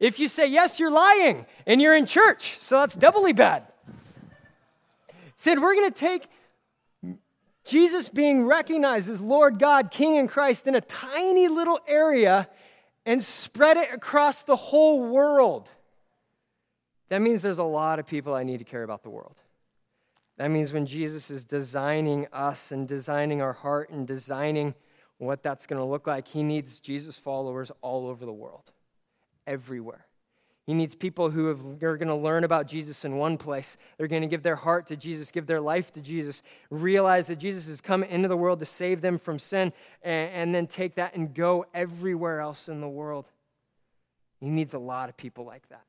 If 0.00 0.18
you 0.18 0.28
say 0.28 0.48
yes, 0.48 0.80
you're 0.80 0.90
lying 0.90 1.46
and 1.66 1.80
you're 1.80 1.94
in 1.94 2.06
church. 2.06 2.56
So 2.58 2.80
that's 2.80 2.94
doubly 2.94 3.32
bad. 3.32 3.66
Said, 5.36 5.60
we're 5.60 5.74
going 5.74 5.90
to 5.90 5.98
take 5.98 6.28
Jesus 7.64 8.08
being 8.08 8.44
recognized 8.44 9.08
as 9.08 9.20
Lord 9.20 9.58
God, 9.58 9.90
King, 9.90 10.18
and 10.18 10.28
Christ 10.28 10.66
in 10.66 10.74
a 10.74 10.80
tiny 10.80 11.48
little 11.48 11.80
area 11.86 12.48
and 13.06 13.22
spread 13.22 13.76
it 13.76 13.92
across 13.92 14.44
the 14.44 14.56
whole 14.56 15.04
world. 15.08 15.70
That 17.08 17.20
means 17.20 17.42
there's 17.42 17.58
a 17.58 17.64
lot 17.64 17.98
of 17.98 18.06
people 18.06 18.34
I 18.34 18.44
need 18.44 18.58
to 18.58 18.64
care 18.64 18.82
about 18.82 19.02
the 19.02 19.10
world. 19.10 19.36
That 20.36 20.50
means 20.50 20.72
when 20.72 20.86
Jesus 20.86 21.30
is 21.30 21.44
designing 21.44 22.26
us 22.32 22.72
and 22.72 22.88
designing 22.88 23.40
our 23.40 23.52
heart 23.52 23.90
and 23.90 24.06
designing 24.06 24.74
what 25.18 25.42
that's 25.42 25.66
going 25.66 25.80
to 25.80 25.86
look 25.86 26.06
like, 26.06 26.26
he 26.26 26.42
needs 26.42 26.80
Jesus 26.80 27.18
followers 27.18 27.70
all 27.82 28.08
over 28.08 28.26
the 28.26 28.32
world, 28.32 28.72
everywhere. 29.46 30.06
He 30.66 30.72
needs 30.72 30.94
people 30.94 31.28
who 31.30 31.46
have, 31.46 31.60
are 31.82 31.98
going 31.98 32.08
to 32.08 32.14
learn 32.14 32.42
about 32.42 32.66
Jesus 32.66 33.04
in 33.04 33.16
one 33.16 33.36
place. 33.36 33.76
They're 33.98 34.08
going 34.08 34.22
to 34.22 34.28
give 34.28 34.42
their 34.42 34.56
heart 34.56 34.86
to 34.86 34.96
Jesus, 34.96 35.30
give 35.30 35.46
their 35.46 35.60
life 35.60 35.92
to 35.92 36.00
Jesus, 36.00 36.42
realize 36.70 37.26
that 37.26 37.36
Jesus 37.36 37.68
has 37.68 37.82
come 37.82 38.02
into 38.02 38.28
the 38.28 38.36
world 38.36 38.60
to 38.60 38.64
save 38.64 39.02
them 39.02 39.18
from 39.18 39.38
sin, 39.38 39.74
and, 40.02 40.30
and 40.30 40.54
then 40.54 40.66
take 40.66 40.94
that 40.94 41.14
and 41.14 41.34
go 41.34 41.66
everywhere 41.74 42.40
else 42.40 42.68
in 42.70 42.80
the 42.80 42.88
world. 42.88 43.30
He 44.40 44.48
needs 44.48 44.72
a 44.72 44.78
lot 44.78 45.10
of 45.10 45.16
people 45.18 45.44
like 45.44 45.68
that. 45.68 45.84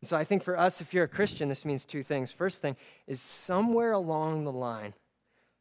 And 0.00 0.08
so 0.08 0.16
I 0.16 0.24
think 0.24 0.42
for 0.42 0.58
us, 0.58 0.80
if 0.80 0.94
you're 0.94 1.04
a 1.04 1.08
Christian, 1.08 1.48
this 1.48 1.64
means 1.64 1.84
two 1.84 2.02
things. 2.02 2.30
First 2.30 2.62
thing 2.62 2.76
is 3.06 3.20
somewhere 3.20 3.92
along 3.92 4.44
the 4.44 4.52
line, 4.52 4.94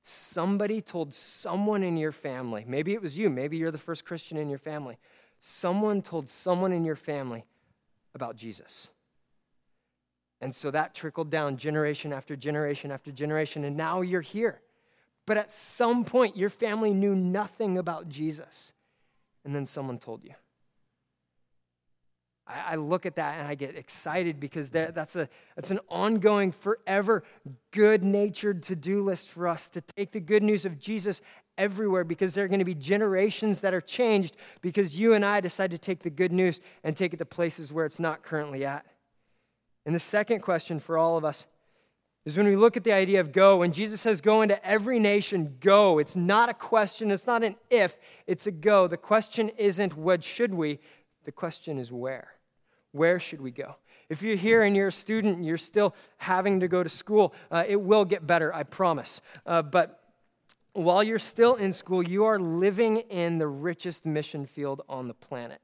somebody 0.03 0.81
told 0.81 1.13
someone 1.13 1.83
in 1.83 1.97
your 1.97 2.11
family, 2.11 2.65
maybe 2.67 2.93
it 2.93 3.01
was 3.01 3.17
you, 3.17 3.29
maybe 3.29 3.57
you're 3.57 3.71
the 3.71 3.77
first 3.77 4.05
Christian 4.05 4.37
in 4.37 4.49
your 4.49 4.59
family, 4.59 4.97
someone 5.39 6.01
told 6.01 6.27
someone 6.27 6.71
in 6.71 6.85
your 6.85 6.95
family, 6.95 7.45
about 8.13 8.35
Jesus. 8.35 8.89
And 10.41 10.53
so 10.53 10.71
that 10.71 10.95
trickled 10.95 11.29
down 11.29 11.57
generation 11.57 12.11
after 12.11 12.35
generation 12.35 12.91
after 12.91 13.11
generation, 13.11 13.63
and 13.63 13.77
now 13.77 14.01
you're 14.01 14.21
here. 14.21 14.61
But 15.27 15.37
at 15.37 15.51
some 15.51 16.03
point, 16.03 16.35
your 16.35 16.49
family 16.49 16.93
knew 16.93 17.15
nothing 17.15 17.77
about 17.77 18.09
Jesus, 18.09 18.73
and 19.45 19.55
then 19.55 19.65
someone 19.65 19.99
told 19.99 20.23
you. 20.23 20.33
I, 22.47 22.73
I 22.73 22.75
look 22.75 23.05
at 23.05 23.15
that 23.15 23.37
and 23.37 23.47
I 23.47 23.53
get 23.53 23.75
excited 23.75 24.39
because 24.39 24.71
that, 24.71 24.95
that's, 24.95 25.15
a, 25.15 25.29
that's 25.55 25.69
an 25.69 25.79
ongoing, 25.89 26.51
forever, 26.51 27.23
good 27.71 28.03
natured 28.03 28.63
to 28.63 28.75
do 28.75 29.03
list 29.03 29.29
for 29.29 29.47
us 29.47 29.69
to 29.69 29.81
take 29.81 30.11
the 30.11 30.19
good 30.19 30.41
news 30.41 30.65
of 30.65 30.79
Jesus 30.79 31.21
everywhere 31.61 32.03
because 32.03 32.33
there 32.33 32.43
are 32.43 32.47
going 32.47 32.59
to 32.59 32.65
be 32.65 32.73
generations 32.73 33.61
that 33.61 33.73
are 33.73 33.81
changed 33.81 34.35
because 34.61 34.99
you 34.99 35.13
and 35.13 35.23
I 35.23 35.39
decide 35.39 35.69
to 35.71 35.77
take 35.77 36.01
the 36.01 36.09
good 36.09 36.31
news 36.31 36.59
and 36.83 36.97
take 36.97 37.13
it 37.13 37.17
to 37.17 37.25
places 37.25 37.71
where 37.71 37.85
it's 37.85 37.99
not 37.99 38.23
currently 38.23 38.65
at. 38.65 38.85
And 39.85 39.93
the 39.93 39.99
second 39.99 40.41
question 40.41 40.79
for 40.79 40.97
all 40.97 41.17
of 41.17 41.23
us 41.23 41.45
is 42.25 42.35
when 42.35 42.47
we 42.47 42.55
look 42.55 42.77
at 42.77 42.83
the 42.83 42.93
idea 42.93 43.19
of 43.19 43.31
go, 43.31 43.57
when 43.57 43.71
Jesus 43.71 44.01
says 44.01 44.21
go 44.21 44.41
into 44.41 44.63
every 44.65 44.99
nation, 44.99 45.57
go. 45.59 45.99
It's 45.99 46.15
not 46.15 46.49
a 46.49 46.53
question, 46.53 47.11
it's 47.11 47.27
not 47.27 47.43
an 47.43 47.55
if, 47.69 47.95
it's 48.27 48.47
a 48.47 48.51
go. 48.51 48.87
The 48.87 48.97
question 48.97 49.49
isn't 49.57 49.95
what 49.95 50.23
should 50.23 50.53
we, 50.53 50.79
the 51.25 51.31
question 51.31 51.77
is 51.77 51.91
where. 51.91 52.33
Where 52.91 53.19
should 53.19 53.41
we 53.41 53.51
go? 53.51 53.75
If 54.09 54.21
you're 54.21 54.35
here 54.35 54.63
and 54.63 54.75
you're 54.75 54.89
a 54.89 54.91
student 54.91 55.37
and 55.37 55.45
you're 55.45 55.57
still 55.57 55.95
having 56.17 56.59
to 56.59 56.67
go 56.67 56.83
to 56.83 56.89
school, 56.89 57.33
uh, 57.49 57.63
it 57.67 57.79
will 57.81 58.03
get 58.03 58.27
better, 58.27 58.53
I 58.53 58.63
promise. 58.63 59.21
Uh, 59.45 59.61
but 59.61 60.00
while 60.73 61.03
you're 61.03 61.19
still 61.19 61.55
in 61.55 61.73
school, 61.73 62.01
you 62.01 62.25
are 62.25 62.39
living 62.39 62.97
in 62.97 63.37
the 63.37 63.47
richest 63.47 64.05
mission 64.05 64.45
field 64.45 64.81
on 64.87 65.07
the 65.07 65.13
planet 65.13 65.59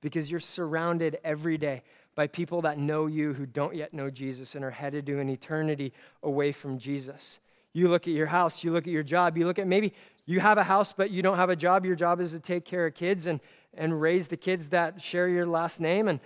because 0.00 0.30
you're 0.30 0.40
surrounded 0.40 1.18
every 1.24 1.58
day 1.58 1.82
by 2.14 2.26
people 2.26 2.62
that 2.62 2.78
know 2.78 3.06
you 3.06 3.32
who 3.32 3.46
don't 3.46 3.74
yet 3.74 3.92
know 3.92 4.10
Jesus 4.10 4.54
and 4.54 4.64
are 4.64 4.70
headed 4.70 5.06
to 5.06 5.18
an 5.18 5.28
eternity 5.28 5.92
away 6.22 6.52
from 6.52 6.78
Jesus. 6.78 7.40
You 7.72 7.88
look 7.88 8.06
at 8.06 8.14
your 8.14 8.26
house, 8.26 8.62
you 8.62 8.70
look 8.70 8.86
at 8.86 8.92
your 8.92 9.02
job, 9.02 9.36
you 9.36 9.46
look 9.46 9.58
at 9.58 9.66
maybe 9.66 9.92
you 10.26 10.38
have 10.38 10.58
a 10.58 10.62
house, 10.62 10.92
but 10.92 11.10
you 11.10 11.22
don't 11.22 11.36
have 11.36 11.50
a 11.50 11.56
job. 11.56 11.84
Your 11.84 11.96
job 11.96 12.20
is 12.20 12.30
to 12.30 12.38
take 12.38 12.64
care 12.64 12.86
of 12.86 12.94
kids 12.94 13.26
and, 13.26 13.40
and 13.76 14.00
raise 14.00 14.28
the 14.28 14.36
kids 14.36 14.68
that 14.68 15.00
share 15.00 15.28
your 15.28 15.46
last 15.46 15.80
name. 15.80 16.06
And 16.06 16.20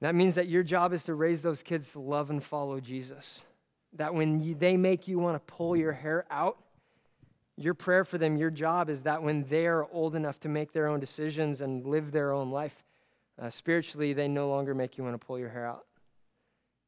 that 0.00 0.14
means 0.14 0.36
that 0.36 0.46
your 0.48 0.62
job 0.62 0.92
is 0.92 1.04
to 1.04 1.14
raise 1.14 1.42
those 1.42 1.64
kids 1.64 1.92
to 1.92 2.00
love 2.00 2.30
and 2.30 2.42
follow 2.42 2.78
Jesus. 2.78 3.44
That 3.94 4.14
when 4.14 4.40
you, 4.40 4.54
they 4.54 4.76
make 4.76 5.08
you 5.08 5.18
want 5.18 5.34
to 5.34 5.52
pull 5.52 5.76
your 5.76 5.92
hair 5.92 6.24
out, 6.30 6.58
your 7.58 7.74
prayer 7.74 8.04
for 8.04 8.18
them, 8.18 8.36
your 8.36 8.50
job 8.50 8.88
is 8.88 9.02
that 9.02 9.22
when 9.22 9.44
they 9.44 9.66
are 9.66 9.86
old 9.90 10.14
enough 10.14 10.38
to 10.40 10.48
make 10.48 10.72
their 10.72 10.86
own 10.86 11.00
decisions 11.00 11.60
and 11.60 11.84
live 11.84 12.12
their 12.12 12.32
own 12.32 12.50
life, 12.50 12.84
uh, 13.40 13.50
spiritually, 13.50 14.12
they 14.12 14.28
no 14.28 14.48
longer 14.48 14.74
make 14.74 14.96
you 14.96 15.04
want 15.04 15.20
to 15.20 15.26
pull 15.26 15.38
your 15.38 15.48
hair 15.48 15.66
out. 15.66 15.84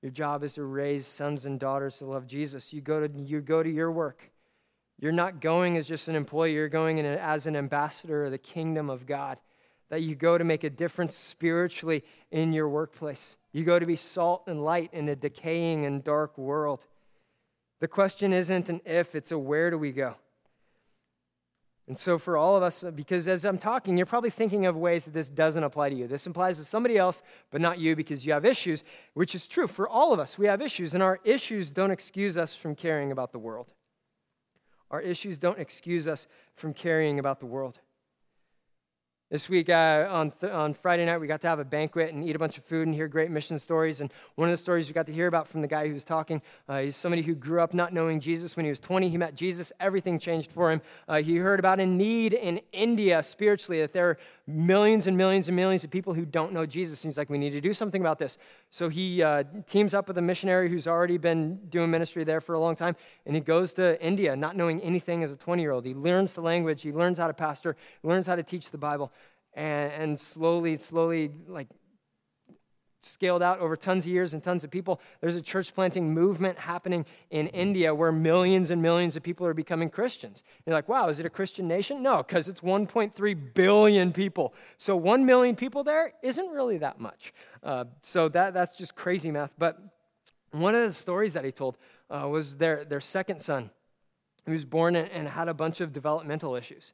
Your 0.00 0.12
job 0.12 0.44
is 0.44 0.54
to 0.54 0.62
raise 0.62 1.06
sons 1.06 1.44
and 1.44 1.58
daughters 1.58 1.98
to 1.98 2.06
love 2.06 2.26
Jesus. 2.26 2.72
You 2.72 2.80
go 2.80 3.06
to, 3.06 3.20
you 3.20 3.40
go 3.40 3.62
to 3.62 3.70
your 3.70 3.90
work. 3.90 4.30
You're 4.98 5.12
not 5.12 5.40
going 5.40 5.76
as 5.76 5.88
just 5.88 6.08
an 6.08 6.14
employee, 6.14 6.52
you're 6.52 6.68
going 6.68 6.98
in 6.98 7.06
as 7.06 7.46
an 7.46 7.56
ambassador 7.56 8.24
of 8.24 8.30
the 8.30 8.38
kingdom 8.38 8.90
of 8.90 9.06
God. 9.06 9.40
That 9.88 10.02
you 10.02 10.14
go 10.14 10.38
to 10.38 10.44
make 10.44 10.62
a 10.62 10.70
difference 10.70 11.16
spiritually 11.16 12.04
in 12.30 12.52
your 12.52 12.68
workplace. 12.68 13.36
You 13.52 13.64
go 13.64 13.78
to 13.78 13.86
be 13.86 13.96
salt 13.96 14.44
and 14.46 14.62
light 14.64 14.90
in 14.92 15.08
a 15.08 15.16
decaying 15.16 15.84
and 15.84 16.04
dark 16.04 16.38
world. 16.38 16.86
The 17.80 17.88
question 17.88 18.32
isn't 18.32 18.68
an 18.68 18.82
if, 18.84 19.16
it's 19.16 19.32
a 19.32 19.38
where 19.38 19.70
do 19.70 19.78
we 19.78 19.90
go? 19.90 20.14
And 21.90 21.98
so, 21.98 22.20
for 22.20 22.36
all 22.36 22.54
of 22.54 22.62
us, 22.62 22.84
uh, 22.84 22.92
because 22.92 23.26
as 23.26 23.44
I'm 23.44 23.58
talking, 23.58 23.96
you're 23.96 24.06
probably 24.06 24.30
thinking 24.30 24.64
of 24.64 24.76
ways 24.76 25.06
that 25.06 25.10
this 25.10 25.28
doesn't 25.28 25.64
apply 25.64 25.88
to 25.88 25.96
you. 25.96 26.06
This 26.06 26.24
applies 26.24 26.56
to 26.58 26.64
somebody 26.64 26.96
else, 26.96 27.20
but 27.50 27.60
not 27.60 27.80
you 27.80 27.96
because 27.96 28.24
you 28.24 28.32
have 28.32 28.44
issues, 28.44 28.84
which 29.14 29.34
is 29.34 29.48
true. 29.48 29.66
For 29.66 29.88
all 29.88 30.12
of 30.12 30.20
us, 30.20 30.38
we 30.38 30.46
have 30.46 30.62
issues, 30.62 30.94
and 30.94 31.02
our 31.02 31.18
issues 31.24 31.68
don't 31.68 31.90
excuse 31.90 32.38
us 32.38 32.54
from 32.54 32.76
caring 32.76 33.10
about 33.10 33.32
the 33.32 33.40
world. 33.40 33.74
Our 34.92 35.00
issues 35.00 35.36
don't 35.36 35.58
excuse 35.58 36.06
us 36.06 36.28
from 36.54 36.74
caring 36.74 37.18
about 37.18 37.40
the 37.40 37.46
world. 37.46 37.80
This 39.30 39.48
week 39.48 39.68
uh, 39.68 40.08
on, 40.10 40.32
th- 40.32 40.52
on 40.52 40.74
Friday 40.74 41.06
night, 41.06 41.18
we 41.18 41.28
got 41.28 41.40
to 41.42 41.46
have 41.46 41.60
a 41.60 41.64
banquet 41.64 42.12
and 42.12 42.24
eat 42.28 42.34
a 42.34 42.38
bunch 42.40 42.58
of 42.58 42.64
food 42.64 42.88
and 42.88 42.96
hear 42.96 43.06
great 43.06 43.30
mission 43.30 43.60
stories. 43.60 44.00
And 44.00 44.12
one 44.34 44.48
of 44.48 44.52
the 44.52 44.56
stories 44.56 44.88
we 44.88 44.92
got 44.92 45.06
to 45.06 45.12
hear 45.12 45.28
about 45.28 45.46
from 45.46 45.60
the 45.60 45.68
guy 45.68 45.86
who 45.86 45.94
was 45.94 46.02
talking, 46.02 46.42
uh, 46.68 46.80
he's 46.80 46.96
somebody 46.96 47.22
who 47.22 47.36
grew 47.36 47.60
up 47.60 47.72
not 47.72 47.92
knowing 47.92 48.18
Jesus. 48.18 48.56
When 48.56 48.66
he 48.66 48.70
was 48.70 48.80
20, 48.80 49.08
he 49.08 49.16
met 49.16 49.36
Jesus. 49.36 49.72
Everything 49.78 50.18
changed 50.18 50.50
for 50.50 50.72
him. 50.72 50.82
Uh, 51.06 51.22
he 51.22 51.36
heard 51.36 51.60
about 51.60 51.78
a 51.78 51.86
need 51.86 52.32
in 52.32 52.60
India 52.72 53.22
spiritually, 53.22 53.80
that 53.82 53.92
there 53.92 54.18
millions 54.50 55.06
and 55.06 55.16
millions 55.16 55.48
and 55.48 55.56
millions 55.56 55.84
of 55.84 55.90
people 55.90 56.14
who 56.14 56.24
don't 56.24 56.52
know 56.52 56.66
Jesus. 56.66 57.02
And 57.02 57.10
he's 57.10 57.18
like, 57.18 57.30
we 57.30 57.38
need 57.38 57.50
to 57.50 57.60
do 57.60 57.72
something 57.72 58.00
about 58.00 58.18
this. 58.18 58.38
So 58.70 58.88
he 58.88 59.22
uh, 59.22 59.44
teams 59.66 59.94
up 59.94 60.08
with 60.08 60.18
a 60.18 60.22
missionary 60.22 60.68
who's 60.68 60.86
already 60.86 61.18
been 61.18 61.56
doing 61.68 61.90
ministry 61.90 62.24
there 62.24 62.40
for 62.40 62.54
a 62.54 62.60
long 62.60 62.76
time. 62.76 62.96
And 63.26 63.34
he 63.34 63.40
goes 63.40 63.72
to 63.74 64.02
India 64.04 64.36
not 64.36 64.56
knowing 64.56 64.80
anything 64.82 65.22
as 65.22 65.32
a 65.32 65.36
20 65.36 65.62
year 65.62 65.72
old. 65.72 65.84
He 65.84 65.94
learns 65.94 66.34
the 66.34 66.42
language, 66.42 66.82
he 66.82 66.92
learns 66.92 67.18
how 67.18 67.26
to 67.26 67.34
pastor, 67.34 67.76
learns 68.02 68.26
how 68.26 68.36
to 68.36 68.42
teach 68.42 68.70
the 68.70 68.78
Bible 68.78 69.12
and, 69.54 69.92
and 69.92 70.18
slowly, 70.18 70.76
slowly, 70.76 71.30
like 71.46 71.68
scaled 73.00 73.42
out 73.42 73.58
over 73.58 73.76
tons 73.76 74.04
of 74.06 74.12
years 74.12 74.34
and 74.34 74.42
tons 74.42 74.62
of 74.62 74.70
people. 74.70 75.00
There's 75.20 75.36
a 75.36 75.42
church 75.42 75.74
planting 75.74 76.12
movement 76.12 76.58
happening 76.58 77.06
in 77.30 77.48
India 77.48 77.94
where 77.94 78.12
millions 78.12 78.70
and 78.70 78.80
millions 78.80 79.16
of 79.16 79.22
people 79.22 79.46
are 79.46 79.54
becoming 79.54 79.90
Christians. 79.90 80.44
You're 80.66 80.74
like, 80.74 80.88
wow, 80.88 81.08
is 81.08 81.18
it 81.18 81.26
a 81.26 81.30
Christian 81.30 81.66
nation? 81.66 82.02
No, 82.02 82.18
because 82.18 82.48
it's 82.48 82.60
1.3 82.60 83.54
billion 83.54 84.12
people. 84.12 84.54
So 84.76 84.96
1 84.96 85.24
million 85.24 85.56
people 85.56 85.82
there 85.82 86.12
isn't 86.22 86.48
really 86.50 86.78
that 86.78 87.00
much. 87.00 87.32
Uh, 87.62 87.86
so 88.02 88.28
that, 88.28 88.54
that's 88.54 88.76
just 88.76 88.94
crazy 88.94 89.30
math. 89.30 89.52
But 89.58 89.78
one 90.52 90.74
of 90.74 90.82
the 90.82 90.92
stories 90.92 91.32
that 91.32 91.44
he 91.44 91.52
told 91.52 91.78
uh, 92.10 92.28
was 92.28 92.56
their, 92.56 92.84
their 92.84 93.00
second 93.00 93.40
son, 93.40 93.70
who 94.46 94.52
was 94.52 94.64
born 94.64 94.96
and 94.96 95.28
had 95.28 95.48
a 95.48 95.54
bunch 95.54 95.80
of 95.80 95.92
developmental 95.92 96.54
issues. 96.54 96.92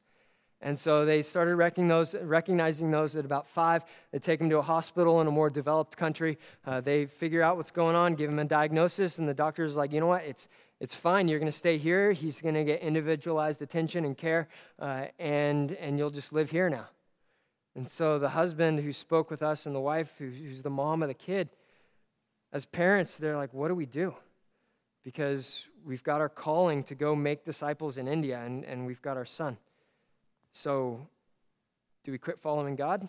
And 0.63 0.79
so 0.79 1.05
they 1.05 1.21
started 1.21 1.57
recognizing 1.57 2.91
those, 2.91 3.17
at 3.17 3.25
about 3.25 3.47
five. 3.47 3.85
They 4.11 4.19
take 4.19 4.41
him 4.41 4.49
to 4.51 4.59
a 4.59 4.63
hospital 4.63 5.21
in 5.21 5.27
a 5.27 5.31
more 5.31 5.51
developed 5.51 5.97
country. 5.97 6.39
Uh, 6.65 6.81
they 6.81 7.07
figure 7.07 7.43
out 7.43 7.57
what's 7.57 7.71
going 7.71 7.95
on, 7.95 8.15
give 8.15 8.31
him 8.31 8.39
a 8.39 8.45
diagnosis, 8.45 9.19
and 9.19 9.29
the 9.29 9.35
doctor's 9.35 9.77
like, 9.77 9.93
you 9.93 10.01
know 10.01 10.07
what, 10.07 10.25
it's, 10.25 10.49
it's 10.81 10.95
fine. 10.95 11.29
You're 11.29 11.39
going 11.39 11.53
to 11.53 11.57
stay 11.57 11.77
here. 11.77 12.13
He's 12.13 12.41
going 12.41 12.55
to 12.55 12.65
get 12.65 12.81
individualized 12.81 13.61
attention 13.61 14.07
and 14.07 14.17
care, 14.17 14.49
uh, 14.79 15.07
and, 15.19 15.73
and 15.73 15.99
you'll 15.99 16.11
just 16.11 16.33
live 16.33 16.51
here 16.51 16.71
now. 16.71 16.87
And 17.75 17.87
so 17.87 18.19
the 18.19 18.31
husband 18.31 18.81
who 18.81 18.93
spoke 18.95 19.31
with 19.31 19.43
us 19.43 19.67
and 19.67 19.75
the 19.75 19.81
wife 19.81 20.15
who's 20.19 20.63
the 20.63 20.71
mom 20.71 21.03
of 21.03 21.09
the 21.09 21.15
kid, 21.15 21.51
as 22.51 22.65
parents, 22.65 23.19
they're 23.19 23.37
like, 23.37 23.53
what 23.53 23.69
do 23.69 23.75
we 23.75 23.85
do? 23.85 24.15
Because 25.05 25.69
we've 25.85 26.03
got 26.03 26.23
our 26.23 26.31
calling 26.31 26.83
to 26.85 26.95
go 26.95 27.15
make 27.15 27.45
disciples 27.45 27.99
in 27.99 28.09
India, 28.09 28.43
and, 28.43 28.65
and 28.65 28.87
we've 28.87 29.03
got 29.03 29.19
our 29.19 29.27
son. 29.27 29.59
So, 30.57 31.07
do 32.03 32.13
we 32.13 32.17
quit 32.17 32.41
following 32.41 32.77
God? 32.77 33.07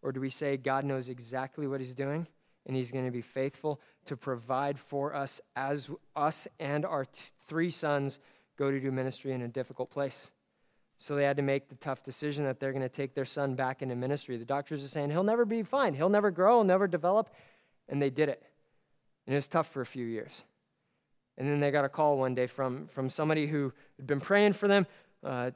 Or 0.00 0.10
do 0.10 0.22
we 0.22 0.30
say 0.30 0.56
God 0.56 0.86
knows 0.86 1.10
exactly 1.10 1.66
what 1.66 1.80
he's 1.80 1.94
doing 1.94 2.26
and 2.64 2.74
he's 2.74 2.90
going 2.90 3.04
to 3.04 3.10
be 3.10 3.20
faithful 3.20 3.78
to 4.06 4.16
provide 4.16 4.78
for 4.78 5.14
us 5.14 5.42
as 5.54 5.90
us 6.16 6.48
and 6.58 6.86
our 6.86 7.04
t- 7.04 7.20
three 7.46 7.70
sons 7.70 8.20
go 8.56 8.70
to 8.70 8.80
do 8.80 8.90
ministry 8.90 9.32
in 9.32 9.42
a 9.42 9.48
difficult 9.48 9.90
place? 9.90 10.30
So 10.96 11.14
they 11.14 11.24
had 11.24 11.36
to 11.36 11.42
make 11.42 11.68
the 11.68 11.74
tough 11.74 12.02
decision 12.02 12.46
that 12.46 12.58
they're 12.58 12.72
going 12.72 12.80
to 12.80 12.88
take 12.88 13.12
their 13.12 13.26
son 13.26 13.54
back 13.54 13.82
into 13.82 13.94
ministry. 13.94 14.38
The 14.38 14.46
doctors 14.46 14.82
are 14.82 14.88
saying 14.88 15.10
he'll 15.10 15.22
never 15.22 15.44
be 15.44 15.62
fine, 15.62 15.92
he'll 15.92 16.08
never 16.08 16.30
grow, 16.30 16.60
he'll 16.60 16.64
never 16.64 16.88
develop. 16.88 17.28
And 17.90 18.00
they 18.00 18.08
did 18.08 18.30
it. 18.30 18.42
And 19.26 19.34
it 19.34 19.36
was 19.36 19.46
tough 19.46 19.70
for 19.70 19.82
a 19.82 19.86
few 19.86 20.06
years. 20.06 20.42
And 21.36 21.46
then 21.46 21.60
they 21.60 21.70
got 21.70 21.84
a 21.84 21.90
call 21.90 22.16
one 22.16 22.34
day 22.34 22.46
from, 22.46 22.86
from 22.86 23.10
somebody 23.10 23.46
who 23.46 23.74
had 23.98 24.06
been 24.06 24.20
praying 24.20 24.54
for 24.54 24.68
them, 24.68 24.86
uh, 25.22 25.50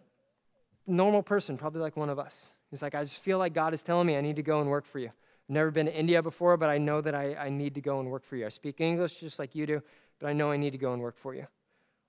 normal 0.86 1.22
person, 1.22 1.56
probably 1.56 1.80
like 1.80 1.96
one 1.96 2.08
of 2.08 2.18
us. 2.18 2.52
He's 2.70 2.82
like, 2.82 2.94
I 2.94 3.02
just 3.02 3.22
feel 3.22 3.38
like 3.38 3.54
God 3.54 3.74
is 3.74 3.82
telling 3.82 4.06
me 4.06 4.16
I 4.16 4.20
need 4.20 4.36
to 4.36 4.42
go 4.42 4.60
and 4.60 4.70
work 4.70 4.86
for 4.86 4.98
you. 4.98 5.08
I've 5.08 5.54
never 5.54 5.70
been 5.70 5.86
to 5.86 5.94
India 5.94 6.22
before, 6.22 6.56
but 6.56 6.70
I 6.70 6.78
know 6.78 7.00
that 7.00 7.14
I, 7.14 7.34
I 7.34 7.48
need 7.50 7.74
to 7.74 7.80
go 7.80 8.00
and 8.00 8.10
work 8.10 8.24
for 8.24 8.36
you. 8.36 8.46
I 8.46 8.48
speak 8.48 8.80
English 8.80 9.20
just 9.20 9.38
like 9.38 9.54
you 9.54 9.66
do, 9.66 9.82
but 10.18 10.28
I 10.28 10.32
know 10.32 10.50
I 10.50 10.56
need 10.56 10.70
to 10.70 10.78
go 10.78 10.92
and 10.92 11.02
work 11.02 11.18
for 11.18 11.34
you. 11.34 11.46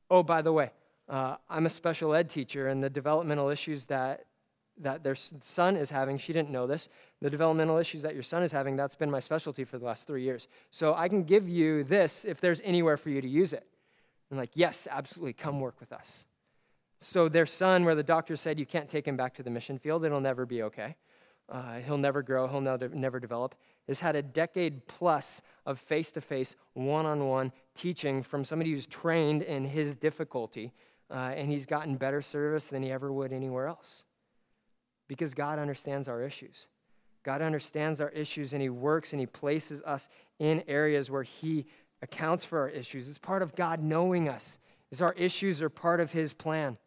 Oh, 0.09 0.23
by 0.23 0.41
the 0.41 0.53
way, 0.53 0.71
uh, 1.09 1.35
I'm 1.49 1.65
a 1.65 1.69
special 1.69 2.13
ed 2.13 2.29
teacher, 2.29 2.67
and 2.67 2.81
the 2.81 2.89
developmental 2.89 3.49
issues 3.49 3.85
that, 3.85 4.25
that 4.77 5.03
their 5.03 5.15
son 5.15 5.75
is 5.75 5.89
having, 5.89 6.17
she 6.17 6.31
didn't 6.31 6.51
know 6.51 6.67
this, 6.67 6.87
the 7.21 7.29
developmental 7.29 7.77
issues 7.77 8.01
that 8.03 8.13
your 8.13 8.23
son 8.23 8.43
is 8.43 8.51
having, 8.51 8.75
that's 8.75 8.95
been 8.95 9.11
my 9.11 9.19
specialty 9.19 9.63
for 9.65 9.77
the 9.77 9.85
last 9.85 10.07
three 10.07 10.23
years. 10.23 10.47
So 10.69 10.93
I 10.93 11.09
can 11.09 11.23
give 11.23 11.49
you 11.49 11.83
this 11.83 12.25
if 12.25 12.39
there's 12.39 12.61
anywhere 12.63 12.97
for 12.97 13.09
you 13.09 13.21
to 13.21 13.27
use 13.27 13.53
it. 13.53 13.65
I'm 14.31 14.37
like, 14.37 14.51
yes, 14.53 14.87
absolutely, 14.89 15.33
come 15.33 15.59
work 15.59 15.79
with 15.79 15.91
us. 15.91 16.25
So 17.03 17.27
their 17.27 17.45
son, 17.45 17.83
where 17.83 17.95
the 17.95 18.03
doctor 18.03 18.35
said 18.35 18.57
you 18.57 18.65
can't 18.65 18.87
take 18.87 19.05
him 19.07 19.17
back 19.17 19.33
to 19.35 19.43
the 19.43 19.49
mission 19.49 19.77
field, 19.77 20.05
it'll 20.05 20.21
never 20.21 20.45
be 20.45 20.63
okay. 20.63 20.95
Uh, 21.49 21.79
he'll 21.79 21.97
never 21.97 22.21
grow, 22.21 22.47
he'll 22.47 22.61
never, 22.61 23.19
develop, 23.19 23.55
has 23.87 23.99
had 23.99 24.15
a 24.15 24.21
decade 24.21 24.87
plus 24.87 25.41
of 25.65 25.77
face 25.79 26.13
to 26.13 26.21
face, 26.21 26.55
one 26.73 27.05
on 27.05 27.27
one 27.27 27.51
teaching 27.75 28.23
from 28.23 28.45
somebody 28.45 28.71
who's 28.71 28.85
trained 28.85 29.41
in 29.41 29.65
his 29.65 29.97
difficulty, 29.97 30.71
uh, 31.11 31.33
and 31.35 31.49
he's 31.49 31.65
gotten 31.65 31.97
better 31.97 32.21
service 32.21 32.69
than 32.69 32.81
he 32.81 32.89
ever 32.89 33.11
would 33.11 33.33
anywhere 33.33 33.67
else. 33.67 34.05
Because 35.09 35.33
God 35.33 35.59
understands 35.59 36.07
our 36.07 36.23
issues. 36.23 36.69
God 37.23 37.41
understands 37.41 38.01
our 38.01 38.09
issues 38.09 38.53
and 38.53 38.61
He 38.61 38.69
works 38.69 39.13
and 39.13 39.19
He 39.19 39.25
places 39.25 39.81
us 39.83 40.09
in 40.39 40.63
areas 40.67 41.09
where 41.09 41.23
He 41.23 41.65
accounts 42.01 42.45
for 42.45 42.59
our 42.59 42.69
issues. 42.69 43.09
It's 43.09 43.17
part 43.17 43.41
of 43.41 43.55
God 43.55 43.81
knowing 43.81 44.29
us, 44.29 44.59
is 44.91 45.01
our 45.01 45.13
issues 45.13 45.61
are 45.61 45.69
part 45.69 45.99
of 45.99 46.11
His 46.11 46.33
plan. 46.33 46.77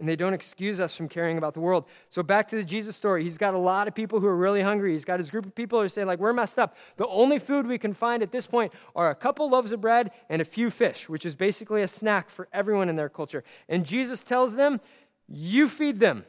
And 0.00 0.08
they 0.08 0.16
don't 0.16 0.32
excuse 0.32 0.80
us 0.80 0.96
from 0.96 1.08
caring 1.08 1.36
about 1.36 1.52
the 1.52 1.60
world. 1.60 1.84
So 2.08 2.22
back 2.22 2.48
to 2.48 2.56
the 2.56 2.64
Jesus 2.64 2.96
story. 2.96 3.22
He's 3.22 3.36
got 3.36 3.52
a 3.52 3.58
lot 3.58 3.86
of 3.86 3.94
people 3.94 4.18
who 4.18 4.26
are 4.26 4.36
really 4.36 4.62
hungry. 4.62 4.92
He's 4.92 5.04
got 5.04 5.20
his 5.20 5.30
group 5.30 5.44
of 5.44 5.54
people 5.54 5.78
who 5.78 5.84
are 5.84 5.88
saying, 5.88 6.06
like, 6.06 6.18
we're 6.18 6.32
messed 6.32 6.58
up. 6.58 6.74
The 6.96 7.06
only 7.06 7.38
food 7.38 7.66
we 7.66 7.76
can 7.76 7.92
find 7.92 8.22
at 8.22 8.32
this 8.32 8.46
point 8.46 8.72
are 8.96 9.10
a 9.10 9.14
couple 9.14 9.48
loaves 9.50 9.72
of 9.72 9.82
bread 9.82 10.10
and 10.30 10.40
a 10.40 10.44
few 10.44 10.70
fish, 10.70 11.08
which 11.08 11.26
is 11.26 11.34
basically 11.34 11.82
a 11.82 11.88
snack 11.88 12.30
for 12.30 12.48
everyone 12.52 12.88
in 12.88 12.96
their 12.96 13.10
culture. 13.10 13.44
And 13.68 13.84
Jesus 13.84 14.22
tells 14.22 14.56
them, 14.56 14.80
you 15.28 15.68
feed 15.68 16.00
them. 16.00 16.24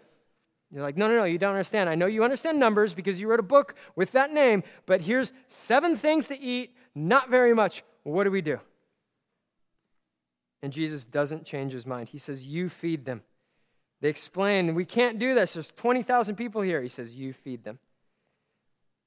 You're 0.71 0.83
like, 0.83 0.95
no, 0.95 1.07
no, 1.07 1.15
no, 1.15 1.23
you 1.23 1.37
don't 1.37 1.51
understand. 1.51 1.89
I 1.89 1.95
know 1.95 2.05
you 2.05 2.23
understand 2.23 2.59
numbers 2.59 2.93
because 2.93 3.19
you 3.19 3.27
wrote 3.27 3.39
a 3.39 3.43
book 3.43 3.75
with 3.95 4.11
that 4.13 4.33
name, 4.33 4.63
but 4.85 5.01
here's 5.01 5.33
seven 5.47 5.95
things 5.95 6.27
to 6.27 6.39
eat, 6.39 6.75
not 6.93 7.29
very 7.29 7.53
much. 7.53 7.83
What 8.03 8.23
do 8.23 8.31
we 8.31 8.41
do? 8.41 8.59
And 10.61 10.71
Jesus 10.71 11.05
doesn't 11.05 11.45
change 11.45 11.73
his 11.73 11.85
mind. 11.85 12.09
He 12.09 12.17
says, 12.17 12.45
You 12.45 12.69
feed 12.69 13.05
them. 13.05 13.21
They 14.01 14.09
explain, 14.09 14.73
We 14.75 14.85
can't 14.85 15.19
do 15.19 15.33
this. 15.33 15.53
There's 15.53 15.71
20,000 15.71 16.35
people 16.35 16.61
here. 16.61 16.81
He 16.81 16.87
says, 16.87 17.13
You 17.13 17.33
feed 17.33 17.63
them. 17.63 17.79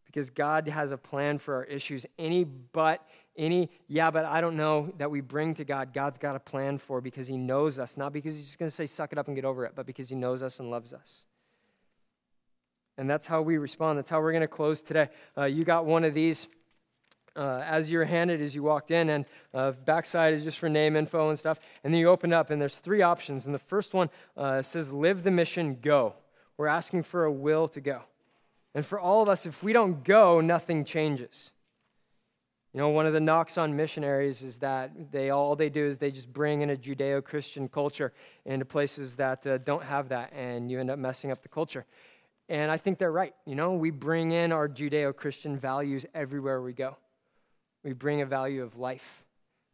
Because 0.07 0.31
God 0.31 0.69
has 0.69 0.93
a 0.93 0.97
plan 0.97 1.39
for 1.39 1.57
our 1.57 1.65
issues. 1.65 2.07
Any 2.19 2.45
but, 2.45 3.05
any, 3.37 3.69
yeah, 3.89 4.13
but 4.13 4.25
I 4.25 4.41
don't 4.41 4.57
know 4.57 4.93
that 4.99 5.11
we 5.11 5.21
bring 5.21 5.55
to 5.55 5.65
God, 5.65 5.93
God's 5.93 6.19
got 6.19 6.37
a 6.37 6.41
plan 6.41 6.79
for 6.79 7.01
because 7.01 7.27
He 7.27 7.37
knows 7.37 7.81
us. 7.81 7.97
Not 7.97 8.13
because 8.13 8.37
He's 8.37 8.47
just 8.47 8.59
going 8.59 8.71
to 8.71 8.75
say, 8.75 8.87
Suck 8.87 9.13
it 9.13 9.19
up 9.19 9.27
and 9.27 9.35
get 9.35 9.45
over 9.45 9.65
it, 9.65 9.73
but 9.75 9.87
because 9.87 10.09
He 10.09 10.15
knows 10.15 10.43
us 10.43 10.61
and 10.61 10.71
loves 10.71 10.95
us. 10.95 11.27
And 12.97 13.11
that's 13.11 13.27
how 13.27 13.43
we 13.43 13.59
respond. 13.59 13.99
That's 13.99 14.11
how 14.11 14.21
we're 14.21 14.31
going 14.31 14.43
to 14.43 14.49
close 14.49 14.81
today. 14.81 15.09
Uh, 15.37 15.47
you 15.47 15.65
got 15.65 15.85
one 15.85 16.05
of 16.05 16.15
these 16.15 16.47
uh, 17.37 17.63
as 17.65 17.91
you're 17.91 18.05
handed 18.05 18.41
as 18.41 18.55
you 18.55 18.63
walked 18.63 18.91
in, 18.91 19.11
and 19.11 19.25
uh, 19.53 19.73
backside 19.85 20.35
is 20.35 20.45
just 20.45 20.59
for 20.59 20.69
name 20.69 20.97
info 20.97 21.29
and 21.29 21.39
stuff. 21.39 21.59
And 21.83 21.93
then 21.93 22.01
you 22.01 22.09
open 22.09 22.33
up, 22.33 22.51
and 22.51 22.61
there's 22.61 22.77
three 22.77 23.03
options. 23.03 23.47
And 23.47 23.55
the 23.55 23.59
first 23.59 23.95
one 23.95 24.11
uh, 24.37 24.63
says, 24.63 24.93
Live 24.93 25.23
the 25.23 25.31
mission, 25.31 25.79
go. 25.81 26.15
We're 26.57 26.69
asking 26.69 27.03
for 27.03 27.25
a 27.25 27.33
will 27.33 27.69
to 27.69 27.81
go. 27.81 28.03
And 28.75 28.85
for 28.85 28.99
all 28.99 29.23
of 29.23 29.29
us, 29.29 29.47
if 29.47 29.63
we 29.63 29.73
don't 29.73 30.05
go, 30.05 30.41
nothing 30.41 30.85
changes. 30.85 31.53
You 32.73 32.79
know, 32.79 32.89
one 32.89 33.07
of 33.07 33.13
the 33.13 33.21
knocks 33.21 33.57
on 33.57 33.77
missionaries 33.77 34.43
is 34.43 34.59
that 34.59 35.13
they 35.13 35.31
all 35.31 35.55
they 35.55 35.71
do 35.71 35.87
is 35.87 35.97
they 35.97 36.11
just 36.11 36.33
bring 36.33 36.63
in 36.63 36.71
a 36.71 36.77
Judeo-Christian 36.77 37.69
culture 37.69 38.13
into 38.47 38.65
places 38.65 39.15
that 39.15 39.47
uh, 39.47 39.59
don't 39.59 39.85
have 39.85 40.09
that, 40.09 40.33
and 40.35 40.69
you 40.69 40.81
end 40.81 40.91
up 40.91 40.99
messing 40.99 41.31
up 41.31 41.41
the 41.41 41.49
culture. 41.49 41.87
And 42.49 42.73
I 42.73 42.77
think 42.77 42.99
they're 42.99 43.13
right. 43.13 43.33
You 43.47 43.55
know, 43.55 43.75
we 43.75 43.91
bring 43.91 44.33
in 44.33 44.51
our 44.51 44.69
Judeo 44.69 45.15
Christian 45.15 45.57
values 45.57 46.05
everywhere 46.15 46.61
we 46.61 46.73
go. 46.73 46.97
We 47.85 47.93
bring 47.93 48.23
a 48.23 48.27
value 48.27 48.63
of 48.63 48.79
life, 48.79 49.25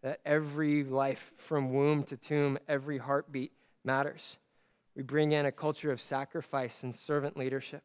that 0.03 0.21
every 0.27 0.85
life 0.85 1.33
from 1.37 1.73
womb 1.73 2.03
to 2.05 2.17
tomb, 2.17 2.59
every 2.69 2.99
heartbeat 2.99 3.53
matters. 3.85 4.39
We 4.97 5.03
bring 5.03 5.33
in 5.33 5.47
a 5.47 5.53
culture 5.53 5.93
of 5.93 6.01
sacrifice 6.01 6.83
and 6.83 6.95
servant 6.95 7.37
leadership, 7.37 7.83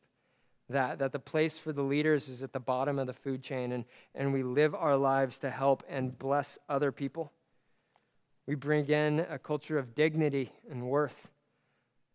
that, 0.70 0.98
that 1.00 1.12
the 1.12 1.20
place 1.20 1.58
for 1.58 1.72
the 1.72 1.84
leaders 1.84 2.28
is 2.28 2.42
at 2.42 2.52
the 2.52 2.60
bottom 2.60 2.98
of 2.98 3.06
the 3.06 3.14
food 3.14 3.44
chain, 3.44 3.72
and, 3.72 3.86
and 4.16 4.34
we 4.34 4.42
live 4.42 4.74
our 4.74 4.98
lives 4.98 5.38
to 5.40 5.50
help 5.52 5.84
and 5.88 6.18
bless 6.18 6.58
other 6.68 6.92
people. 6.92 7.32
We 8.48 8.56
bring 8.56 8.88
in 8.88 9.20
a 9.30 9.38
culture 9.38 9.78
of 9.78 9.94
dignity 9.94 10.52
and 10.70 10.88
worth 10.88 11.30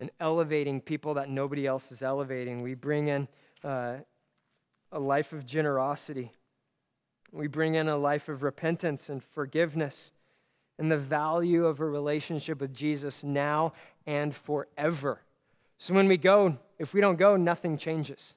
and 0.01 0.11
elevating 0.19 0.81
people 0.81 1.15
that 1.15 1.29
nobody 1.29 1.67
else 1.67 1.93
is 1.93 2.03
elevating. 2.03 2.63
We 2.63 2.75
bring 2.75 3.09
in 3.09 3.29
uh, 3.63 3.99
a 4.91 4.99
life 4.99 5.33
of 5.33 5.45
generosity. 5.45 6.33
We 7.33 7.47
bring 7.47 7.75
in 7.75 7.89
a 7.89 7.97
life 7.97 8.29
of 8.29 8.43
repentance 8.43 9.09
and 9.09 9.23
forgiveness 9.23 10.13
and 10.79 10.91
the 10.91 10.99
value 10.99 11.67
of 11.67 11.81
a 11.81 11.85
relationship 11.85 12.61
with 12.61 12.75
Jesus 12.75 13.23
now 13.23 13.75
and 14.07 14.35
forever. 14.35 15.21
So 15.79 15.95
when 15.95 16.09
we 16.09 16.17
go, 16.17 16.59
if 16.79 16.93
we 16.95 17.01
don't 17.01 17.17
go, 17.17 17.37
nothing 17.37 17.77
changes. 17.77 18.35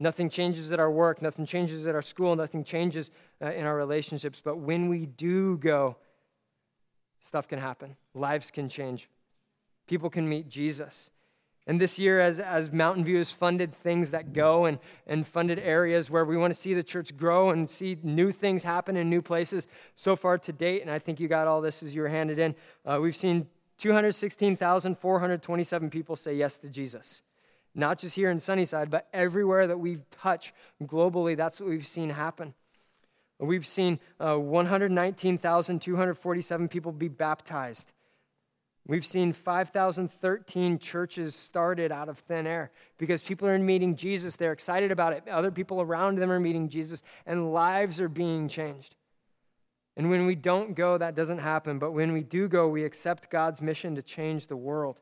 Nothing 0.00 0.28
changes 0.28 0.72
at 0.72 0.80
our 0.80 0.90
work, 0.90 1.22
nothing 1.22 1.46
changes 1.46 1.86
at 1.86 1.94
our 1.94 2.02
school, 2.02 2.34
nothing 2.34 2.64
changes 2.64 3.10
uh, 3.40 3.52
in 3.52 3.66
our 3.66 3.76
relationships. 3.76 4.40
But 4.44 4.58
when 4.58 4.88
we 4.88 5.06
do 5.06 5.58
go, 5.58 5.96
stuff 7.20 7.46
can 7.46 7.60
happen, 7.60 7.96
lives 8.14 8.50
can 8.50 8.68
change, 8.68 9.08
people 9.86 10.10
can 10.10 10.28
meet 10.28 10.48
Jesus. 10.48 11.10
And 11.66 11.80
this 11.80 11.98
year, 11.98 12.20
as, 12.20 12.38
as 12.40 12.70
Mountain 12.72 13.04
View 13.04 13.18
has 13.18 13.30
funded 13.30 13.72
things 13.72 14.10
that 14.10 14.32
go 14.32 14.64
and, 14.64 14.80
and 15.06 15.24
funded 15.24 15.60
areas 15.60 16.10
where 16.10 16.24
we 16.24 16.36
want 16.36 16.52
to 16.52 16.58
see 16.58 16.74
the 16.74 16.82
church 16.82 17.16
grow 17.16 17.50
and 17.50 17.70
see 17.70 17.96
new 18.02 18.32
things 18.32 18.64
happen 18.64 18.96
in 18.96 19.08
new 19.08 19.22
places 19.22 19.68
so 19.94 20.16
far 20.16 20.38
to 20.38 20.52
date, 20.52 20.82
and 20.82 20.90
I 20.90 20.98
think 20.98 21.20
you 21.20 21.28
got 21.28 21.46
all 21.46 21.60
this 21.60 21.84
as 21.84 21.94
you 21.94 22.02
were 22.02 22.08
handed 22.08 22.40
in, 22.40 22.56
uh, 22.84 22.98
we've 23.00 23.14
seen 23.14 23.46
216,427 23.78 25.90
people 25.90 26.16
say 26.16 26.34
yes 26.34 26.58
to 26.58 26.68
Jesus. 26.68 27.22
Not 27.74 27.96
just 27.98 28.16
here 28.16 28.30
in 28.30 28.38
Sunnyside, 28.40 28.90
but 28.90 29.06
everywhere 29.12 29.68
that 29.68 29.78
we 29.78 29.98
touch 30.10 30.52
globally, 30.82 31.36
that's 31.36 31.60
what 31.60 31.70
we've 31.70 31.86
seen 31.86 32.10
happen. 32.10 32.54
We've 33.38 33.66
seen 33.66 34.00
uh, 34.20 34.36
119,247 34.36 36.68
people 36.68 36.92
be 36.92 37.08
baptized. 37.08 37.92
We've 38.86 39.06
seen 39.06 39.32
5,013 39.32 40.78
churches 40.80 41.36
started 41.36 41.92
out 41.92 42.08
of 42.08 42.18
thin 42.18 42.48
air 42.48 42.72
because 42.98 43.22
people 43.22 43.46
are 43.46 43.56
meeting 43.58 43.94
Jesus. 43.94 44.34
They're 44.34 44.52
excited 44.52 44.90
about 44.90 45.12
it. 45.12 45.28
Other 45.28 45.52
people 45.52 45.80
around 45.80 46.16
them 46.16 46.32
are 46.32 46.40
meeting 46.40 46.68
Jesus, 46.68 47.02
and 47.24 47.52
lives 47.52 48.00
are 48.00 48.08
being 48.08 48.48
changed. 48.48 48.96
And 49.96 50.10
when 50.10 50.26
we 50.26 50.34
don't 50.34 50.74
go, 50.74 50.98
that 50.98 51.14
doesn't 51.14 51.38
happen. 51.38 51.78
But 51.78 51.92
when 51.92 52.12
we 52.12 52.22
do 52.22 52.48
go, 52.48 52.68
we 52.68 52.84
accept 52.84 53.30
God's 53.30 53.60
mission 53.60 53.94
to 53.94 54.02
change 54.02 54.46
the 54.48 54.56
world. 54.56 55.00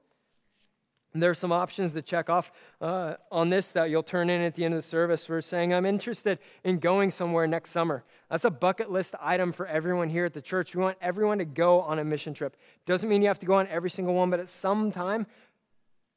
There 1.12 1.30
are 1.30 1.34
some 1.34 1.50
options 1.50 1.92
to 1.94 2.02
check 2.02 2.30
off 2.30 2.52
uh, 2.80 3.14
on 3.32 3.50
this 3.50 3.72
that 3.72 3.90
you'll 3.90 4.04
turn 4.04 4.30
in 4.30 4.40
at 4.42 4.54
the 4.54 4.64
end 4.64 4.74
of 4.74 4.78
the 4.78 4.82
service. 4.82 5.28
We're 5.28 5.40
saying, 5.40 5.74
I'm 5.74 5.84
interested 5.84 6.38
in 6.62 6.78
going 6.78 7.10
somewhere 7.10 7.48
next 7.48 7.70
summer. 7.70 8.04
That's 8.30 8.44
a 8.44 8.50
bucket 8.50 8.92
list 8.92 9.16
item 9.20 9.50
for 9.50 9.66
everyone 9.66 10.08
here 10.08 10.24
at 10.24 10.32
the 10.32 10.40
church. 10.40 10.76
We 10.76 10.82
want 10.82 10.98
everyone 11.00 11.38
to 11.38 11.44
go 11.44 11.80
on 11.80 11.98
a 11.98 12.04
mission 12.04 12.32
trip. 12.32 12.56
Doesn't 12.86 13.08
mean 13.08 13.22
you 13.22 13.28
have 13.28 13.40
to 13.40 13.46
go 13.46 13.54
on 13.54 13.66
every 13.66 13.90
single 13.90 14.14
one, 14.14 14.30
but 14.30 14.38
at 14.38 14.48
some 14.48 14.92
time, 14.92 15.26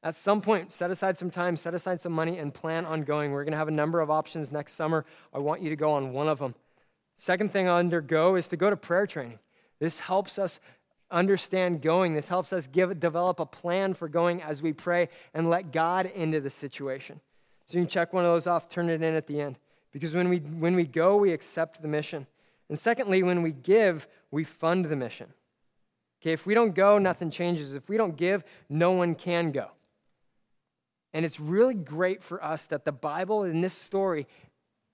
at 0.03 0.13
some 0.13 0.41
point, 0.41 0.71
set 0.71 0.91
aside 0.91 1.17
some 1.17 1.31
time, 1.31 1.55
set 1.55 1.73
aside 1.73 1.99
some 1.99 2.11
money, 2.11 2.37
and 2.37 2.53
plan 2.53 2.85
on 2.85 3.01
going. 3.01 3.31
We're 3.31 3.45
going 3.45 3.53
to 3.53 3.57
have 3.57 3.69
a 3.69 3.71
number 3.71 3.99
of 3.99 4.11
options 4.11 4.51
next 4.51 4.73
summer. 4.73 5.05
I 5.33 5.39
want 5.39 5.61
you 5.61 5.69
to 5.69 5.75
go 5.75 5.91
on 5.91 6.13
one 6.13 6.27
of 6.27 6.37
them. 6.37 6.53
Second 7.15 7.51
thing 7.51 7.67
under 7.67 8.01
go 8.01 8.35
is 8.35 8.47
to 8.49 8.57
go 8.57 8.69
to 8.69 8.75
prayer 8.75 9.07
training. 9.07 9.39
This 9.79 9.99
helps 9.99 10.37
us 10.37 10.59
understand 11.13 11.81
going. 11.81 12.13
This 12.13 12.27
helps 12.27 12.51
us 12.51 12.67
give, 12.67 12.99
develop 12.99 13.39
a 13.39 13.45
plan 13.45 13.93
for 13.93 14.09
going 14.09 14.41
as 14.41 14.61
we 14.61 14.73
pray 14.73 15.09
and 15.33 15.49
let 15.49 15.71
God 15.71 16.07
into 16.07 16.41
the 16.41 16.49
situation. 16.49 17.21
So 17.65 17.77
you 17.77 17.85
can 17.85 17.89
check 17.89 18.11
one 18.11 18.25
of 18.25 18.31
those 18.31 18.47
off, 18.47 18.67
turn 18.67 18.89
it 18.89 19.01
in 19.01 19.15
at 19.15 19.27
the 19.27 19.39
end. 19.39 19.57
Because 19.91 20.15
when 20.15 20.27
we, 20.27 20.39
when 20.39 20.75
we 20.75 20.85
go, 20.85 21.15
we 21.15 21.31
accept 21.31 21.81
the 21.81 21.87
mission. 21.87 22.27
And 22.67 22.77
secondly, 22.77 23.23
when 23.23 23.43
we 23.43 23.51
give, 23.51 24.07
we 24.31 24.43
fund 24.43 24.85
the 24.85 24.95
mission. 24.95 25.31
Okay, 26.21 26.31
if 26.31 26.45
we 26.45 26.53
don't 26.53 26.73
go, 26.73 26.97
nothing 26.97 27.29
changes. 27.29 27.73
If 27.73 27.87
we 27.89 27.97
don't 27.97 28.17
give, 28.17 28.43
no 28.69 28.91
one 28.91 29.13
can 29.13 29.51
go. 29.51 29.67
And 31.13 31.25
it's 31.25 31.39
really 31.39 31.75
great 31.75 32.23
for 32.23 32.43
us 32.43 32.65
that 32.67 32.85
the 32.85 32.91
Bible 32.91 33.43
in 33.43 33.61
this 33.61 33.73
story 33.73 34.27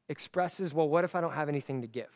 expresses 0.09 0.73
well, 0.73 0.89
what 0.89 1.03
if 1.03 1.15
I 1.15 1.21
don't 1.21 1.33
have 1.33 1.47
anything 1.47 1.81
to 1.81 1.87
give? 1.87 2.09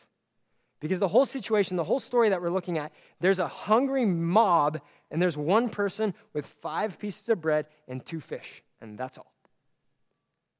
Because 0.84 1.00
the 1.00 1.08
whole 1.08 1.24
situation, 1.24 1.78
the 1.78 1.82
whole 1.84 1.98
story 1.98 2.28
that 2.28 2.42
we're 2.42 2.50
looking 2.50 2.76
at, 2.76 2.92
there's 3.18 3.38
a 3.38 3.48
hungry 3.48 4.04
mob, 4.04 4.82
and 5.10 5.22
there's 5.22 5.34
one 5.34 5.70
person 5.70 6.12
with 6.34 6.44
five 6.44 6.98
pieces 6.98 7.26
of 7.30 7.40
bread 7.40 7.68
and 7.88 8.04
two 8.04 8.20
fish, 8.20 8.62
and 8.82 8.98
that's 8.98 9.16
all. 9.16 9.32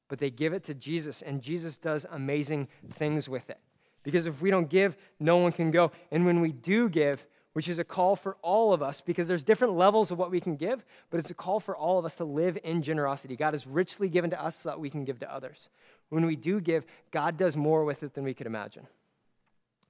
But 0.08 0.20
they 0.20 0.30
give 0.30 0.54
it 0.54 0.64
to 0.64 0.72
Jesus, 0.72 1.20
and 1.20 1.42
Jesus 1.42 1.76
does 1.76 2.06
amazing 2.10 2.68
things 2.94 3.28
with 3.28 3.50
it. 3.50 3.58
Because 4.02 4.26
if 4.26 4.40
we 4.40 4.50
don't 4.50 4.70
give, 4.70 4.96
no 5.20 5.36
one 5.36 5.52
can 5.52 5.70
go. 5.70 5.92
And 6.10 6.24
when 6.24 6.40
we 6.40 6.52
do 6.52 6.88
give, 6.88 7.26
which 7.52 7.68
is 7.68 7.78
a 7.78 7.84
call 7.84 8.16
for 8.16 8.38
all 8.40 8.72
of 8.72 8.82
us, 8.82 9.02
because 9.02 9.28
there's 9.28 9.44
different 9.44 9.74
levels 9.74 10.10
of 10.10 10.16
what 10.16 10.30
we 10.30 10.40
can 10.40 10.56
give, 10.56 10.86
but 11.10 11.20
it's 11.20 11.30
a 11.30 11.34
call 11.34 11.60
for 11.60 11.76
all 11.76 11.98
of 11.98 12.06
us 12.06 12.14
to 12.14 12.24
live 12.24 12.56
in 12.64 12.80
generosity. 12.80 13.36
God 13.36 13.52
has 13.52 13.66
richly 13.66 14.08
given 14.08 14.30
to 14.30 14.42
us 14.42 14.56
so 14.56 14.70
that 14.70 14.80
we 14.80 14.88
can 14.88 15.04
give 15.04 15.18
to 15.18 15.30
others. 15.30 15.68
When 16.08 16.24
we 16.24 16.34
do 16.34 16.62
give, 16.62 16.86
God 17.10 17.36
does 17.36 17.58
more 17.58 17.84
with 17.84 18.02
it 18.02 18.14
than 18.14 18.24
we 18.24 18.32
could 18.32 18.46
imagine. 18.46 18.86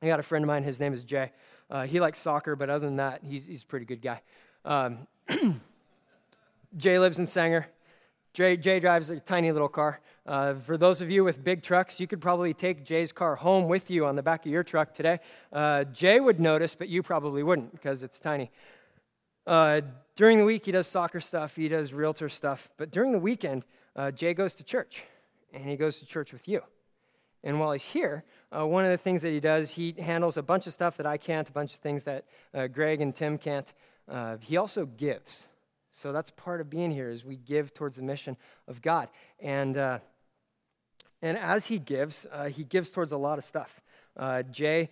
I 0.04 0.06
got 0.06 0.20
a 0.20 0.22
friend 0.22 0.44
of 0.44 0.48
mine, 0.48 0.64
his 0.64 0.80
name 0.80 0.92
is 0.92 1.02
Jay. 1.02 1.32
Uh, 1.70 1.86
he 1.86 1.98
likes 1.98 2.18
soccer, 2.18 2.56
but 2.56 2.68
other 2.68 2.84
than 2.84 2.96
that, 2.96 3.22
he's, 3.24 3.46
he's 3.46 3.62
a 3.62 3.66
pretty 3.66 3.86
good 3.86 4.02
guy. 4.02 4.20
Um, 4.66 5.06
Jay 6.76 6.98
lives 6.98 7.18
in 7.18 7.26
Sanger. 7.26 7.66
Jay, 8.34 8.58
Jay 8.58 8.80
drives 8.80 9.08
a 9.08 9.18
tiny 9.18 9.50
little 9.50 9.68
car. 9.68 10.00
Uh, 10.26 10.56
for 10.56 10.76
those 10.76 11.00
of 11.00 11.10
you 11.10 11.24
with 11.24 11.42
big 11.42 11.62
trucks, 11.62 11.98
you 12.00 12.06
could 12.06 12.20
probably 12.20 12.52
take 12.52 12.84
Jay's 12.84 13.12
car 13.12 13.34
home 13.34 13.66
with 13.66 13.90
you 13.90 14.04
on 14.04 14.14
the 14.14 14.22
back 14.22 14.44
of 14.44 14.52
your 14.52 14.62
truck 14.62 14.92
today. 14.92 15.20
Uh, 15.50 15.84
Jay 15.84 16.20
would 16.20 16.38
notice, 16.38 16.74
but 16.74 16.90
you 16.90 17.02
probably 17.02 17.42
wouldn't 17.42 17.72
because 17.72 18.02
it's 18.02 18.20
tiny. 18.20 18.50
Uh, 19.46 19.80
during 20.16 20.36
the 20.36 20.44
week, 20.44 20.66
he 20.66 20.72
does 20.72 20.86
soccer 20.86 21.18
stuff, 21.18 21.56
he 21.56 21.68
does 21.68 21.94
realtor 21.94 22.28
stuff, 22.28 22.68
but 22.76 22.90
during 22.90 23.10
the 23.10 23.18
weekend, 23.18 23.64
uh, 23.96 24.10
Jay 24.10 24.34
goes 24.34 24.54
to 24.56 24.64
church 24.64 25.02
and 25.54 25.64
he 25.64 25.76
goes 25.76 25.98
to 26.00 26.04
church 26.04 26.30
with 26.30 26.46
you. 26.46 26.60
And 27.44 27.60
while 27.60 27.72
he's 27.72 27.84
here, 27.84 28.24
uh, 28.56 28.66
one 28.66 28.84
of 28.84 28.90
the 28.90 28.96
things 28.98 29.22
that 29.22 29.30
he 29.30 29.40
does, 29.40 29.72
he 29.72 29.94
handles 29.98 30.36
a 30.36 30.42
bunch 30.42 30.66
of 30.66 30.72
stuff 30.72 30.96
that 30.98 31.06
I 31.06 31.16
can't, 31.16 31.48
a 31.48 31.52
bunch 31.52 31.74
of 31.74 31.78
things 31.80 32.04
that 32.04 32.24
uh, 32.52 32.66
Greg 32.68 33.00
and 33.00 33.14
Tim 33.14 33.38
can't. 33.38 33.72
Uh, 34.08 34.36
he 34.40 34.56
also 34.56 34.86
gives. 34.86 35.48
So 35.90 36.12
that's 36.12 36.30
part 36.30 36.60
of 36.60 36.68
being 36.68 36.90
here 36.90 37.08
is 37.08 37.24
we 37.24 37.36
give 37.36 37.72
towards 37.72 37.96
the 37.96 38.02
mission 38.02 38.36
of 38.68 38.82
God. 38.82 39.08
And, 39.40 39.76
uh, 39.76 39.98
and 41.22 41.38
as 41.38 41.66
he 41.66 41.78
gives, 41.78 42.26
uh, 42.32 42.46
he 42.46 42.64
gives 42.64 42.90
towards 42.90 43.12
a 43.12 43.16
lot 43.16 43.38
of 43.38 43.44
stuff. 43.44 43.80
Uh, 44.16 44.42
Jay 44.42 44.90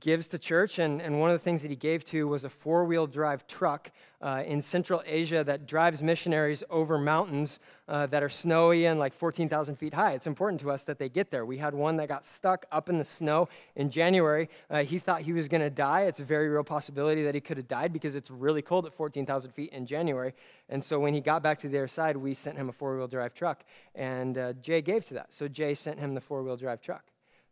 gives 0.00 0.28
to 0.28 0.38
church, 0.38 0.78
and, 0.78 1.00
and 1.00 1.20
one 1.20 1.30
of 1.30 1.34
the 1.34 1.42
things 1.42 1.62
that 1.62 1.70
he 1.70 1.76
gave 1.76 2.04
to 2.04 2.26
was 2.26 2.44
a 2.44 2.48
four 2.48 2.84
wheel 2.84 3.06
drive 3.06 3.46
truck 3.46 3.90
uh, 4.20 4.42
in 4.44 4.60
Central 4.60 5.02
Asia 5.06 5.44
that 5.44 5.66
drives 5.66 6.02
missionaries 6.02 6.64
over 6.70 6.98
mountains 6.98 7.60
uh, 7.86 8.06
that 8.06 8.22
are 8.22 8.28
snowy 8.28 8.86
and 8.86 8.98
like 8.98 9.14
14,000 9.14 9.76
feet 9.76 9.94
high. 9.94 10.12
It's 10.12 10.26
important 10.26 10.60
to 10.62 10.70
us 10.70 10.82
that 10.84 10.98
they 10.98 11.08
get 11.08 11.30
there. 11.30 11.46
We 11.46 11.58
had 11.58 11.74
one 11.74 11.96
that 11.98 12.08
got 12.08 12.24
stuck 12.24 12.66
up 12.72 12.88
in 12.88 12.98
the 12.98 13.04
snow 13.04 13.48
in 13.76 13.90
January. 13.90 14.48
Uh, 14.68 14.82
he 14.82 14.98
thought 14.98 15.22
he 15.22 15.32
was 15.32 15.48
going 15.48 15.60
to 15.60 15.70
die. 15.70 16.02
It's 16.02 16.20
a 16.20 16.24
very 16.24 16.48
real 16.48 16.64
possibility 16.64 17.22
that 17.22 17.34
he 17.34 17.40
could 17.40 17.56
have 17.56 17.68
died 17.68 17.92
because 17.92 18.16
it's 18.16 18.30
really 18.30 18.62
cold 18.62 18.86
at 18.86 18.94
14,000 18.94 19.52
feet 19.52 19.72
in 19.72 19.86
January. 19.86 20.34
And 20.68 20.82
so 20.82 20.98
when 20.98 21.14
he 21.14 21.20
got 21.20 21.42
back 21.42 21.60
to 21.60 21.68
the 21.68 21.78
other 21.78 21.88
side, 21.88 22.16
we 22.16 22.34
sent 22.34 22.56
him 22.56 22.68
a 22.68 22.72
four 22.72 22.96
wheel 22.96 23.06
drive 23.06 23.34
truck, 23.34 23.64
and 23.94 24.36
uh, 24.36 24.52
Jay 24.54 24.82
gave 24.82 25.04
to 25.06 25.14
that. 25.14 25.32
So 25.32 25.46
Jay 25.46 25.74
sent 25.74 26.00
him 26.00 26.14
the 26.14 26.20
four 26.20 26.42
wheel 26.42 26.56
drive 26.56 26.80
truck. 26.80 27.04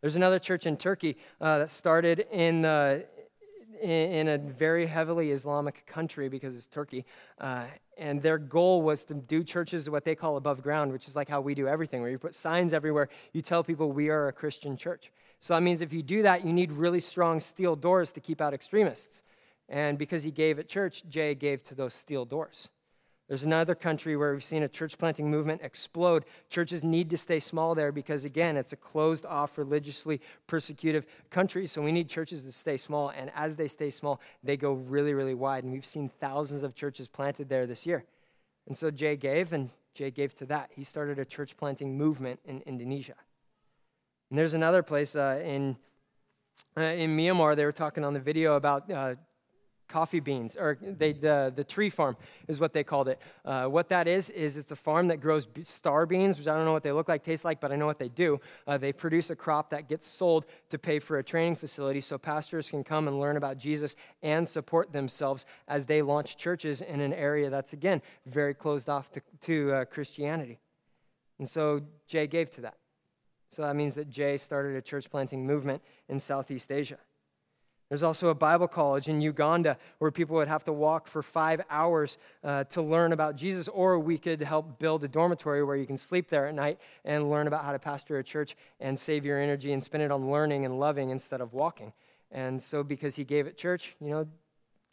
There's 0.05 0.17
another 0.17 0.37
church 0.37 0.67
in 0.67 0.77
Turkey 0.77 1.17
uh, 1.41 1.57
that 1.57 1.71
started 1.71 2.27
in, 2.31 2.63
in, 2.63 3.89
in, 3.89 4.27
a 4.27 4.37
very 4.37 4.85
heavily 4.85 5.31
Islamic 5.31 5.83
country 5.87 6.29
because 6.29 6.55
it's 6.55 6.67
Turkey. 6.67 7.05
Uh, 7.39 7.65
and 7.97 8.21
their 8.21 8.37
goal 8.37 8.83
was 8.83 9.03
to 9.05 9.15
do 9.15 9.43
churches 9.43 9.89
what 9.89 10.05
they 10.05 10.13
call 10.13 10.37
above 10.37 10.61
ground, 10.61 10.91
which 10.91 11.07
is 11.07 11.15
like 11.15 11.27
how 11.27 11.41
we 11.41 11.55
do 11.55 11.67
everything, 11.67 12.01
where 12.01 12.11
you 12.11 12.19
put 12.19 12.35
signs 12.35 12.71
everywhere. 12.71 13.09
You 13.33 13.41
tell 13.41 13.63
people 13.63 13.91
we 13.91 14.09
are 14.09 14.27
a 14.27 14.31
Christian 14.31 14.77
church. 14.77 15.11
So 15.39 15.55
that 15.55 15.61
means 15.61 15.81
if 15.81 15.91
you 15.91 16.03
do 16.03 16.21
that, 16.21 16.45
you 16.45 16.53
need 16.53 16.71
really 16.71 16.99
strong 16.99 17.39
steel 17.39 17.75
doors 17.75 18.11
to 18.11 18.19
keep 18.19 18.41
out 18.41 18.53
extremists. 18.53 19.23
And 19.69 19.97
because 19.97 20.21
he 20.21 20.29
gave 20.29 20.59
at 20.59 20.69
church, 20.69 21.01
Jay 21.09 21.33
gave 21.33 21.63
to 21.63 21.73
those 21.73 21.95
steel 21.95 22.25
doors. 22.25 22.69
There's 23.27 23.43
another 23.43 23.73
country 23.73 24.15
where 24.15 24.33
we've 24.33 24.43
seen 24.43 24.61
a 24.61 24.67
church 24.67 24.99
planting 24.99 25.31
movement 25.31 25.61
explode. 25.63 26.25
Churches 26.49 26.83
need 26.83 27.09
to 27.09 27.17
stay 27.17 27.39
small 27.39 27.73
there 27.73 27.91
because, 27.91 28.23
again, 28.23 28.55
it's 28.55 28.71
a 28.71 28.75
closed 28.75 29.25
off, 29.25 29.57
religiously 29.57 30.21
persecutive 30.45 31.07
country. 31.31 31.65
So 31.65 31.81
we 31.81 31.91
need 31.91 32.07
churches 32.07 32.45
to 32.45 32.51
stay 32.51 32.77
small. 32.77 33.09
And 33.09 33.31
as 33.35 33.55
they 33.55 33.67
stay 33.67 33.89
small, 33.89 34.21
they 34.43 34.57
go 34.57 34.73
really, 34.73 35.15
really 35.15 35.33
wide. 35.33 35.63
And 35.63 35.73
we've 35.73 35.85
seen 35.85 36.11
thousands 36.19 36.61
of 36.61 36.75
churches 36.75 37.07
planted 37.07 37.49
there 37.49 37.65
this 37.65 37.87
year. 37.87 38.05
And 38.67 38.77
so 38.77 38.91
Jay 38.91 39.15
gave, 39.15 39.53
and 39.53 39.71
Jay 39.95 40.11
gave 40.11 40.35
to 40.35 40.45
that. 40.45 40.69
He 40.75 40.83
started 40.83 41.17
a 41.17 41.25
church 41.25 41.57
planting 41.57 41.97
movement 41.97 42.39
in 42.45 42.61
Indonesia. 42.67 43.15
And 44.29 44.37
there's 44.37 44.53
another 44.53 44.83
place 44.83 45.15
uh, 45.15 45.41
in, 45.43 45.77
uh, 46.77 46.81
in 46.81 47.17
Myanmar, 47.17 47.55
they 47.55 47.65
were 47.65 47.71
talking 47.71 48.03
on 48.03 48.13
the 48.13 48.19
video 48.19 48.55
about. 48.55 48.91
Uh, 48.91 49.15
coffee 49.87 50.19
beans, 50.19 50.55
or 50.55 50.77
they, 50.81 51.13
the, 51.13 51.53
the 51.55 51.63
tree 51.63 51.89
farm 51.89 52.17
is 52.47 52.59
what 52.59 52.73
they 52.73 52.83
called 52.83 53.07
it. 53.07 53.19
Uh, 53.43 53.65
what 53.65 53.89
that 53.89 54.07
is, 54.07 54.29
is 54.31 54.57
it's 54.57 54.71
a 54.71 54.75
farm 54.75 55.07
that 55.07 55.21
grows 55.21 55.47
star 55.61 56.05
beans, 56.05 56.37
which 56.37 56.47
I 56.47 56.55
don't 56.55 56.65
know 56.65 56.73
what 56.73 56.83
they 56.83 56.91
look 56.91 57.07
like, 57.07 57.23
taste 57.23 57.45
like, 57.45 57.59
but 57.59 57.71
I 57.71 57.75
know 57.75 57.85
what 57.85 57.99
they 57.99 58.09
do. 58.09 58.39
Uh, 58.67 58.77
they 58.77 58.91
produce 58.91 59.29
a 59.29 59.35
crop 59.35 59.69
that 59.69 59.87
gets 59.87 60.07
sold 60.07 60.45
to 60.69 60.77
pay 60.77 60.99
for 60.99 61.19
a 61.19 61.23
training 61.23 61.55
facility 61.55 62.01
so 62.01 62.17
pastors 62.17 62.69
can 62.69 62.83
come 62.83 63.07
and 63.07 63.19
learn 63.19 63.37
about 63.37 63.57
Jesus 63.57 63.95
and 64.23 64.47
support 64.47 64.91
themselves 64.91 65.45
as 65.67 65.85
they 65.85 66.01
launch 66.01 66.37
churches 66.37 66.81
in 66.81 66.99
an 66.99 67.13
area 67.13 67.49
that's, 67.49 67.73
again, 67.73 68.01
very 68.25 68.53
closed 68.53 68.89
off 68.89 69.11
to, 69.11 69.21
to 69.41 69.71
uh, 69.71 69.85
Christianity. 69.85 70.59
And 71.39 71.49
so 71.49 71.81
Jay 72.07 72.27
gave 72.27 72.49
to 72.51 72.61
that. 72.61 72.77
So 73.49 73.61
that 73.61 73.75
means 73.75 73.95
that 73.95 74.09
Jay 74.09 74.37
started 74.37 74.75
a 74.75 74.81
church 74.81 75.09
planting 75.09 75.45
movement 75.45 75.81
in 76.09 76.19
Southeast 76.19 76.71
Asia. 76.71 76.97
There's 77.89 78.01
also 78.01 78.29
a 78.29 78.35
Bible 78.35 78.67
college 78.67 79.09
in 79.09 79.21
Uganda 79.21 79.77
where 79.99 80.09
people 80.09 80.35
would 80.37 80.47
have 80.47 80.63
to 80.63 80.73
walk 80.73 81.07
for 81.07 81.21
five 81.21 81.61
hours 81.69 82.17
uh, 82.43 82.63
to 82.65 82.81
learn 82.81 83.13
about 83.13 83.35
Jesus, 83.35 83.67
or 83.67 83.99
we 83.99 84.17
could 84.17 84.41
help 84.41 84.79
build 84.79 85.03
a 85.03 85.07
dormitory 85.07 85.63
where 85.63 85.75
you 85.75 85.85
can 85.85 85.97
sleep 85.97 86.27
there 86.27 86.47
at 86.47 86.55
night 86.55 86.79
and 87.03 87.29
learn 87.29 87.45
about 87.45 87.63
how 87.63 87.71
to 87.71 87.79
pastor 87.79 88.17
a 88.17 88.23
church 88.23 88.55
and 88.79 88.97
save 88.97 89.23
your 89.23 89.39
energy 89.39 89.71
and 89.71 89.83
spend 89.83 90.01
it 90.01 90.11
on 90.11 90.31
learning 90.31 90.65
and 90.65 90.79
loving 90.79 91.11
instead 91.11 91.41
of 91.41 91.53
walking. 91.53 91.93
And 92.31 92.59
so, 92.59 92.83
because 92.83 93.15
he 93.15 93.23
gave 93.23 93.45
at 93.45 93.55
church, 93.55 93.95
you 94.01 94.09
know, 94.09 94.27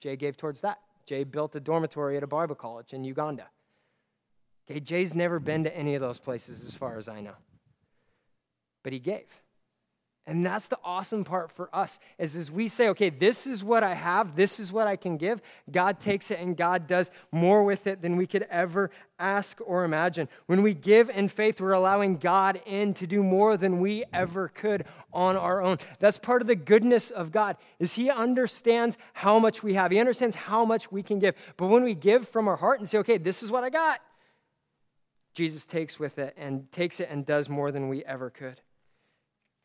Jay 0.01 0.17
gave 0.17 0.37
towards 0.37 0.61
that. 0.61 0.79
Jay 1.07 1.25
built 1.25 1.57
a 1.57 1.61
dormitory 1.61 2.19
at 2.19 2.23
a 2.23 2.27
Bible 2.27 2.55
college 2.55 2.93
in 2.93 3.05
Uganda. 3.05 3.49
Okay, 4.71 4.81
Jay's 4.81 5.15
never 5.15 5.41
been 5.41 5.65
to 5.65 5.77
any 5.77 5.95
of 5.95 6.03
those 6.03 6.19
places 6.19 6.65
as 6.65 6.77
far 6.77 6.99
as 6.99 7.09
I 7.09 7.21
know, 7.21 7.35
but 8.83 8.93
he 8.93 8.99
gave. 8.99 9.27
And 10.25 10.47
that's 10.47 10.69
the 10.69 10.79
awesome 10.85 11.25
part 11.25 11.51
for 11.51 11.69
us 11.75 11.99
is 12.17 12.37
as 12.37 12.49
we 12.49 12.69
say, 12.69 12.91
okay, 12.91 13.11
this 13.11 13.45
is 13.45 13.65
what 13.65 13.83
I 13.83 13.95
have, 13.95 14.37
this 14.37 14.61
is 14.61 14.73
what 14.73 14.87
I 14.87 14.95
can 14.95 15.17
give. 15.17 15.43
God 15.69 15.99
takes 15.99 16.31
it 16.31 16.39
and 16.39 16.57
God 16.57 16.87
does 16.87 17.11
more 17.33 17.65
with 17.65 17.89
it 17.89 18.01
than 18.01 18.17
we 18.17 18.29
could 18.29 18.47
ever 18.49 18.93
ask 19.19 19.59
or 19.67 19.83
imagine. 19.83 20.29
When 20.47 20.63
we 20.63 20.75
give 20.75 21.11
in 21.11 21.29
faith, 21.29 21.61
we're 21.61 21.73
allowing 21.73 22.19
God 22.19 22.63
in 22.67 22.95
to 22.95 23.07
do 23.07 23.21
more 23.21 23.57
than 23.57 23.81
we 23.81 24.05
ever 24.13 24.47
could 24.47 24.85
on 25.13 25.37
our 25.37 25.61
own. 25.61 25.79
That's 25.99 26.19
part 26.19 26.41
of 26.41 26.47
the 26.47 26.57
goodness 26.57 27.11
of 27.11 27.33
God 27.33 27.57
is 27.81 27.95
he 27.95 28.09
understands 28.09 28.99
how 29.15 29.41
much 29.41 29.65
we 29.65 29.75
have. 29.75 29.91
He 29.91 29.99
understands 29.99 30.37
how 30.37 30.65
much 30.65 30.93
we 30.93 31.03
can 31.03 31.19
give. 31.19 31.35
But 31.57 31.67
when 31.67 31.83
we 31.83 31.97
give 31.97 32.29
from 32.29 32.47
our 32.47 32.57
heart 32.57 32.79
and 32.79 32.89
say, 32.89 32.99
okay, 32.99 33.19
this 33.19 33.43
is 33.43 33.51
what 33.51 33.65
I 33.65 33.71
got, 33.71 34.01
Jesus 35.35 35.65
takes 35.65 35.99
with 35.99 36.21
it 36.21 36.35
and 36.37 36.71
takes 36.71 37.01
it 37.01 37.09
and 37.11 37.27
does 37.27 37.49
more 37.49 37.73
than 37.73 37.89
we 37.89 38.05
ever 38.05 38.31
could. 38.31 38.61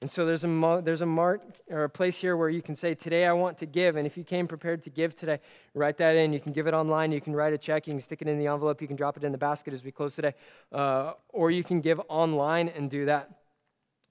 And 0.02 0.12
so 0.12 0.28
there's 0.28 0.44
a, 0.44 0.82
there's 0.84 1.02
a 1.02 1.08
mark 1.08 1.42
or 1.70 1.86
a 1.86 1.90
place 1.90 2.18
here 2.18 2.38
where 2.38 2.50
you 2.50 2.62
can 2.62 2.76
say, 2.76 2.94
Today 2.94 3.26
I 3.26 3.34
want 3.34 3.58
to 3.60 3.66
give. 3.66 3.96
And 3.96 4.06
if 4.06 4.16
you 4.16 4.24
came 4.24 4.48
prepared 4.48 4.84
to 4.84 4.92
give 4.92 5.16
today, 5.16 5.40
write 5.74 5.98
that 5.98 6.16
in. 6.16 6.34
You 6.34 6.40
can 6.40 6.52
give 6.52 6.68
it 6.68 6.76
online. 6.76 7.12
You 7.12 7.20
can 7.20 7.36
write 7.36 7.54
a 7.54 7.58
check. 7.58 7.88
You 7.88 7.94
can 7.94 8.02
stick 8.02 8.22
it 8.22 8.28
in 8.28 8.38
the 8.38 8.46
envelope. 8.46 8.80
You 8.80 8.88
can 8.88 8.96
drop 8.96 9.18
it 9.18 9.24
in 9.24 9.32
the 9.32 9.40
basket 9.40 9.74
as 9.74 9.84
we 9.84 9.92
close 9.92 10.16
today. 10.16 10.36
Uh, 10.72 11.14
or 11.30 11.50
you 11.50 11.64
can 11.64 11.82
give 11.82 12.00
online 12.10 12.70
and 12.70 12.92
do 12.92 13.06
that. 13.06 13.32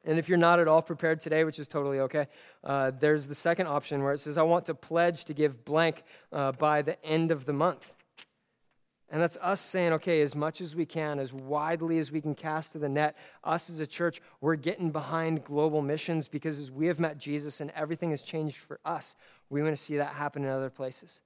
And 0.04 0.18
if 0.18 0.28
you're 0.28 0.38
not 0.38 0.60
at 0.60 0.68
all 0.68 0.82
prepared 0.82 1.20
today, 1.20 1.44
which 1.44 1.58
is 1.58 1.68
totally 1.68 2.00
okay, 2.00 2.28
uh, 2.62 2.92
there's 2.98 3.26
the 3.26 3.34
second 3.34 3.66
option 3.66 4.02
where 4.02 4.12
it 4.12 4.20
says, 4.20 4.38
I 4.38 4.42
want 4.42 4.66
to 4.66 4.74
pledge 4.74 5.24
to 5.26 5.34
give 5.34 5.64
blank 5.64 6.04
uh, 6.32 6.52
by 6.52 6.82
the 6.82 7.04
end 7.04 7.32
of 7.32 7.44
the 7.44 7.52
month. 7.52 7.95
And 9.10 9.22
that's 9.22 9.38
us 9.40 9.60
saying, 9.60 9.92
okay, 9.94 10.20
as 10.20 10.34
much 10.34 10.60
as 10.60 10.74
we 10.74 10.84
can, 10.84 11.20
as 11.20 11.32
widely 11.32 11.98
as 11.98 12.10
we 12.10 12.20
can 12.20 12.34
cast 12.34 12.72
to 12.72 12.78
the 12.78 12.88
net, 12.88 13.16
us 13.44 13.70
as 13.70 13.80
a 13.80 13.86
church, 13.86 14.20
we're 14.40 14.56
getting 14.56 14.90
behind 14.90 15.44
global 15.44 15.80
missions 15.80 16.26
because 16.26 16.58
as 16.58 16.72
we 16.72 16.86
have 16.88 16.98
met 16.98 17.16
Jesus 17.16 17.60
and 17.60 17.70
everything 17.76 18.10
has 18.10 18.22
changed 18.22 18.56
for 18.56 18.80
us, 18.84 19.14
we 19.48 19.62
want 19.62 19.76
to 19.76 19.82
see 19.82 19.96
that 19.96 20.14
happen 20.14 20.42
in 20.42 20.50
other 20.50 20.70
places. 20.70 21.20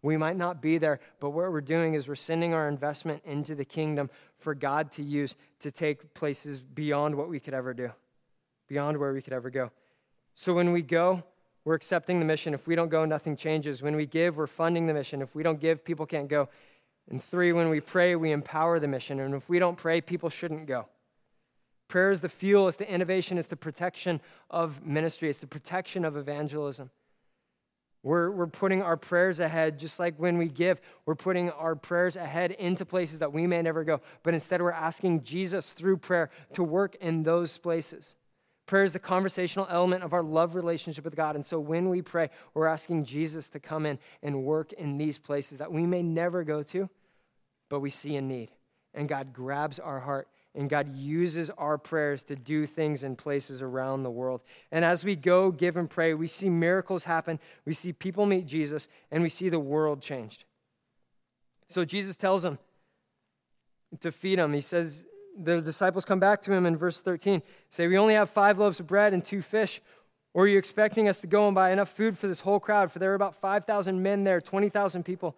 We 0.00 0.16
might 0.16 0.36
not 0.36 0.62
be 0.62 0.78
there, 0.78 1.00
but 1.20 1.30
what 1.30 1.50
we're 1.50 1.60
doing 1.60 1.94
is 1.94 2.08
we're 2.08 2.14
sending 2.14 2.54
our 2.54 2.68
investment 2.68 3.22
into 3.24 3.54
the 3.54 3.64
kingdom 3.64 4.08
for 4.38 4.54
God 4.54 4.90
to 4.92 5.02
use 5.02 5.34
to 5.60 5.70
take 5.70 6.14
places 6.14 6.62
beyond 6.62 7.14
what 7.14 7.28
we 7.28 7.40
could 7.40 7.52
ever 7.52 7.74
do, 7.74 7.90
beyond 8.68 8.96
where 8.96 9.12
we 9.12 9.20
could 9.20 9.32
ever 9.32 9.50
go. 9.50 9.70
So 10.34 10.54
when 10.54 10.72
we 10.72 10.82
go, 10.82 11.24
we're 11.64 11.74
accepting 11.74 12.20
the 12.20 12.24
mission. 12.24 12.54
If 12.54 12.66
we 12.66 12.76
don't 12.76 12.88
go, 12.88 13.04
nothing 13.04 13.36
changes. 13.36 13.82
When 13.82 13.96
we 13.96 14.06
give, 14.06 14.36
we're 14.36 14.46
funding 14.46 14.86
the 14.86 14.94
mission. 14.94 15.20
If 15.20 15.34
we 15.34 15.42
don't 15.42 15.60
give, 15.60 15.84
people 15.84 16.06
can't 16.06 16.28
go. 16.28 16.48
And 17.10 17.22
three, 17.22 17.52
when 17.52 17.70
we 17.70 17.80
pray, 17.80 18.16
we 18.16 18.32
empower 18.32 18.78
the 18.78 18.88
mission. 18.88 19.20
And 19.20 19.34
if 19.34 19.48
we 19.48 19.58
don't 19.58 19.76
pray, 19.76 20.00
people 20.00 20.28
shouldn't 20.28 20.66
go. 20.66 20.86
Prayer 21.88 22.10
is 22.10 22.20
the 22.20 22.28
fuel, 22.28 22.68
it's 22.68 22.76
the 22.76 22.90
innovation, 22.90 23.38
it's 23.38 23.48
the 23.48 23.56
protection 23.56 24.20
of 24.50 24.84
ministry, 24.84 25.30
it's 25.30 25.38
the 25.38 25.46
protection 25.46 26.04
of 26.04 26.18
evangelism. 26.18 26.90
We're, 28.02 28.30
we're 28.30 28.46
putting 28.46 28.82
our 28.82 28.96
prayers 28.96 29.40
ahead, 29.40 29.78
just 29.78 29.98
like 29.98 30.14
when 30.18 30.38
we 30.38 30.48
give, 30.48 30.80
we're 31.06 31.14
putting 31.14 31.50
our 31.50 31.74
prayers 31.74 32.16
ahead 32.16 32.52
into 32.52 32.84
places 32.84 33.18
that 33.18 33.32
we 33.32 33.46
may 33.46 33.60
never 33.62 33.84
go. 33.84 34.00
But 34.22 34.34
instead, 34.34 34.62
we're 34.62 34.70
asking 34.70 35.24
Jesus 35.24 35.72
through 35.72 35.96
prayer 35.96 36.30
to 36.52 36.62
work 36.62 36.94
in 37.00 37.22
those 37.22 37.58
places. 37.58 38.16
Prayer 38.66 38.84
is 38.84 38.92
the 38.92 38.98
conversational 38.98 39.66
element 39.70 40.04
of 40.04 40.12
our 40.12 40.22
love 40.22 40.54
relationship 40.54 41.04
with 41.04 41.16
God. 41.16 41.36
And 41.36 41.44
so 41.44 41.58
when 41.58 41.88
we 41.88 42.02
pray, 42.02 42.28
we're 42.52 42.66
asking 42.66 43.06
Jesus 43.06 43.48
to 43.48 43.58
come 43.58 43.86
in 43.86 43.98
and 44.22 44.44
work 44.44 44.74
in 44.74 44.98
these 44.98 45.18
places 45.18 45.58
that 45.58 45.72
we 45.72 45.86
may 45.86 46.02
never 46.02 46.44
go 46.44 46.62
to, 46.64 46.88
but 47.68 47.80
we 47.80 47.90
see 47.90 48.16
a 48.16 48.22
need. 48.22 48.50
And 48.94 49.08
God 49.08 49.32
grabs 49.32 49.78
our 49.78 50.00
heart 50.00 50.28
and 50.54 50.68
God 50.68 50.92
uses 50.92 51.50
our 51.50 51.78
prayers 51.78 52.24
to 52.24 52.34
do 52.34 52.66
things 52.66 53.04
in 53.04 53.14
places 53.14 53.62
around 53.62 54.02
the 54.02 54.10
world. 54.10 54.40
And 54.72 54.84
as 54.84 55.04
we 55.04 55.14
go, 55.14 55.52
give, 55.52 55.76
and 55.76 55.88
pray, 55.88 56.14
we 56.14 56.26
see 56.26 56.48
miracles 56.48 57.04
happen. 57.04 57.38
We 57.64 57.74
see 57.74 57.92
people 57.92 58.26
meet 58.26 58.44
Jesus, 58.46 58.88
and 59.12 59.22
we 59.22 59.28
see 59.28 59.50
the 59.50 59.60
world 59.60 60.02
changed. 60.02 60.44
So 61.68 61.84
Jesus 61.84 62.16
tells 62.16 62.42
them 62.42 62.58
to 64.00 64.10
feed 64.10 64.40
them. 64.40 64.52
He 64.52 64.60
says, 64.60 65.04
the 65.38 65.60
disciples 65.60 66.04
come 66.04 66.18
back 66.18 66.42
to 66.42 66.52
him 66.52 66.66
in 66.66 66.76
verse 66.76 67.00
13, 67.00 67.42
say, 67.70 67.86
We 67.86 67.98
only 67.98 68.14
have 68.14 68.28
five 68.28 68.58
loaves 68.58 68.80
of 68.80 68.86
bread 68.86 69.12
and 69.12 69.24
two 69.24 69.42
fish. 69.42 69.80
Or 70.34 70.44
are 70.44 70.48
you 70.48 70.58
expecting 70.58 71.08
us 71.08 71.20
to 71.20 71.26
go 71.26 71.46
and 71.46 71.54
buy 71.54 71.70
enough 71.70 71.90
food 71.90 72.18
for 72.18 72.26
this 72.26 72.40
whole 72.40 72.60
crowd? 72.60 72.90
For 72.90 72.98
there 72.98 73.10
were 73.10 73.14
about 73.14 73.36
5,000 73.36 74.02
men 74.02 74.24
there, 74.24 74.40
20,000 74.40 75.04
people. 75.04 75.36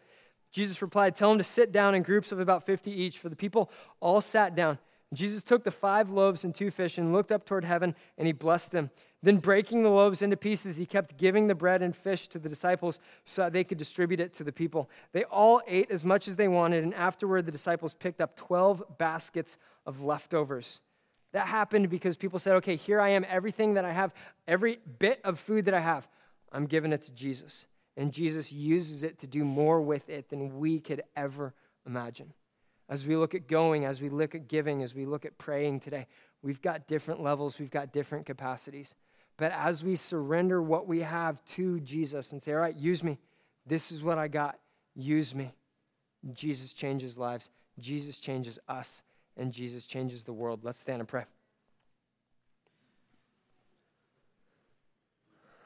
Jesus 0.50 0.82
replied, 0.82 1.14
Tell 1.14 1.28
them 1.28 1.38
to 1.38 1.44
sit 1.44 1.72
down 1.72 1.94
in 1.94 2.02
groups 2.02 2.32
of 2.32 2.40
about 2.40 2.66
50 2.66 2.90
each. 2.90 3.18
For 3.18 3.28
the 3.28 3.36
people 3.36 3.70
all 4.00 4.20
sat 4.20 4.54
down. 4.54 4.78
Jesus 5.12 5.42
took 5.42 5.64
the 5.64 5.70
five 5.70 6.10
loaves 6.10 6.44
and 6.44 6.54
two 6.54 6.70
fish 6.70 6.98
and 6.98 7.12
looked 7.12 7.32
up 7.32 7.44
toward 7.44 7.64
heaven 7.64 7.96
and 8.16 8.26
he 8.26 8.32
blessed 8.32 8.70
them. 8.70 8.90
Then, 9.22 9.36
breaking 9.36 9.82
the 9.82 9.90
loaves 9.90 10.22
into 10.22 10.36
pieces, 10.36 10.76
he 10.76 10.86
kept 10.86 11.18
giving 11.18 11.46
the 11.46 11.54
bread 11.54 11.82
and 11.82 11.94
fish 11.94 12.26
to 12.28 12.38
the 12.38 12.48
disciples 12.48 13.00
so 13.24 13.42
that 13.42 13.52
they 13.52 13.64
could 13.64 13.76
distribute 13.76 14.18
it 14.18 14.32
to 14.34 14.44
the 14.44 14.52
people. 14.52 14.88
They 15.12 15.24
all 15.24 15.60
ate 15.66 15.90
as 15.90 16.06
much 16.06 16.26
as 16.26 16.36
they 16.36 16.48
wanted, 16.48 16.84
and 16.84 16.94
afterward, 16.94 17.44
the 17.44 17.52
disciples 17.52 17.92
picked 17.92 18.22
up 18.22 18.34
12 18.34 18.82
baskets 18.96 19.58
of 19.84 20.02
leftovers. 20.02 20.80
That 21.32 21.46
happened 21.46 21.90
because 21.90 22.16
people 22.16 22.38
said, 22.38 22.56
okay, 22.56 22.76
here 22.76 22.98
I 22.98 23.10
am, 23.10 23.26
everything 23.28 23.74
that 23.74 23.84
I 23.84 23.92
have, 23.92 24.14
every 24.48 24.78
bit 24.98 25.20
of 25.22 25.38
food 25.38 25.66
that 25.66 25.74
I 25.74 25.80
have, 25.80 26.08
I'm 26.50 26.64
giving 26.64 26.92
it 26.92 27.02
to 27.02 27.12
Jesus. 27.12 27.66
And 28.00 28.12
Jesus 28.12 28.50
uses 28.50 29.04
it 29.04 29.18
to 29.18 29.26
do 29.26 29.44
more 29.44 29.82
with 29.82 30.08
it 30.08 30.30
than 30.30 30.58
we 30.58 30.80
could 30.80 31.02
ever 31.16 31.52
imagine. 31.86 32.32
As 32.88 33.06
we 33.06 33.14
look 33.14 33.34
at 33.34 33.46
going, 33.46 33.84
as 33.84 34.00
we 34.00 34.08
look 34.08 34.34
at 34.34 34.48
giving, 34.48 34.82
as 34.82 34.94
we 34.94 35.04
look 35.04 35.26
at 35.26 35.36
praying 35.36 35.80
today, 35.80 36.06
we've 36.40 36.62
got 36.62 36.86
different 36.86 37.22
levels, 37.22 37.58
we've 37.60 37.70
got 37.70 37.92
different 37.92 38.24
capacities. 38.24 38.94
But 39.36 39.52
as 39.52 39.84
we 39.84 39.96
surrender 39.96 40.62
what 40.62 40.86
we 40.86 41.00
have 41.00 41.44
to 41.56 41.78
Jesus 41.80 42.32
and 42.32 42.42
say, 42.42 42.54
all 42.54 42.60
right, 42.60 42.74
use 42.74 43.04
me, 43.04 43.18
this 43.66 43.92
is 43.92 44.02
what 44.02 44.16
I 44.16 44.28
got, 44.28 44.58
use 44.94 45.34
me, 45.34 45.52
Jesus 46.32 46.72
changes 46.72 47.18
lives, 47.18 47.50
Jesus 47.78 48.18
changes 48.18 48.58
us, 48.66 49.02
and 49.36 49.52
Jesus 49.52 49.84
changes 49.84 50.24
the 50.24 50.32
world. 50.32 50.60
Let's 50.64 50.80
stand 50.80 51.00
and 51.00 51.08
pray. 51.08 51.24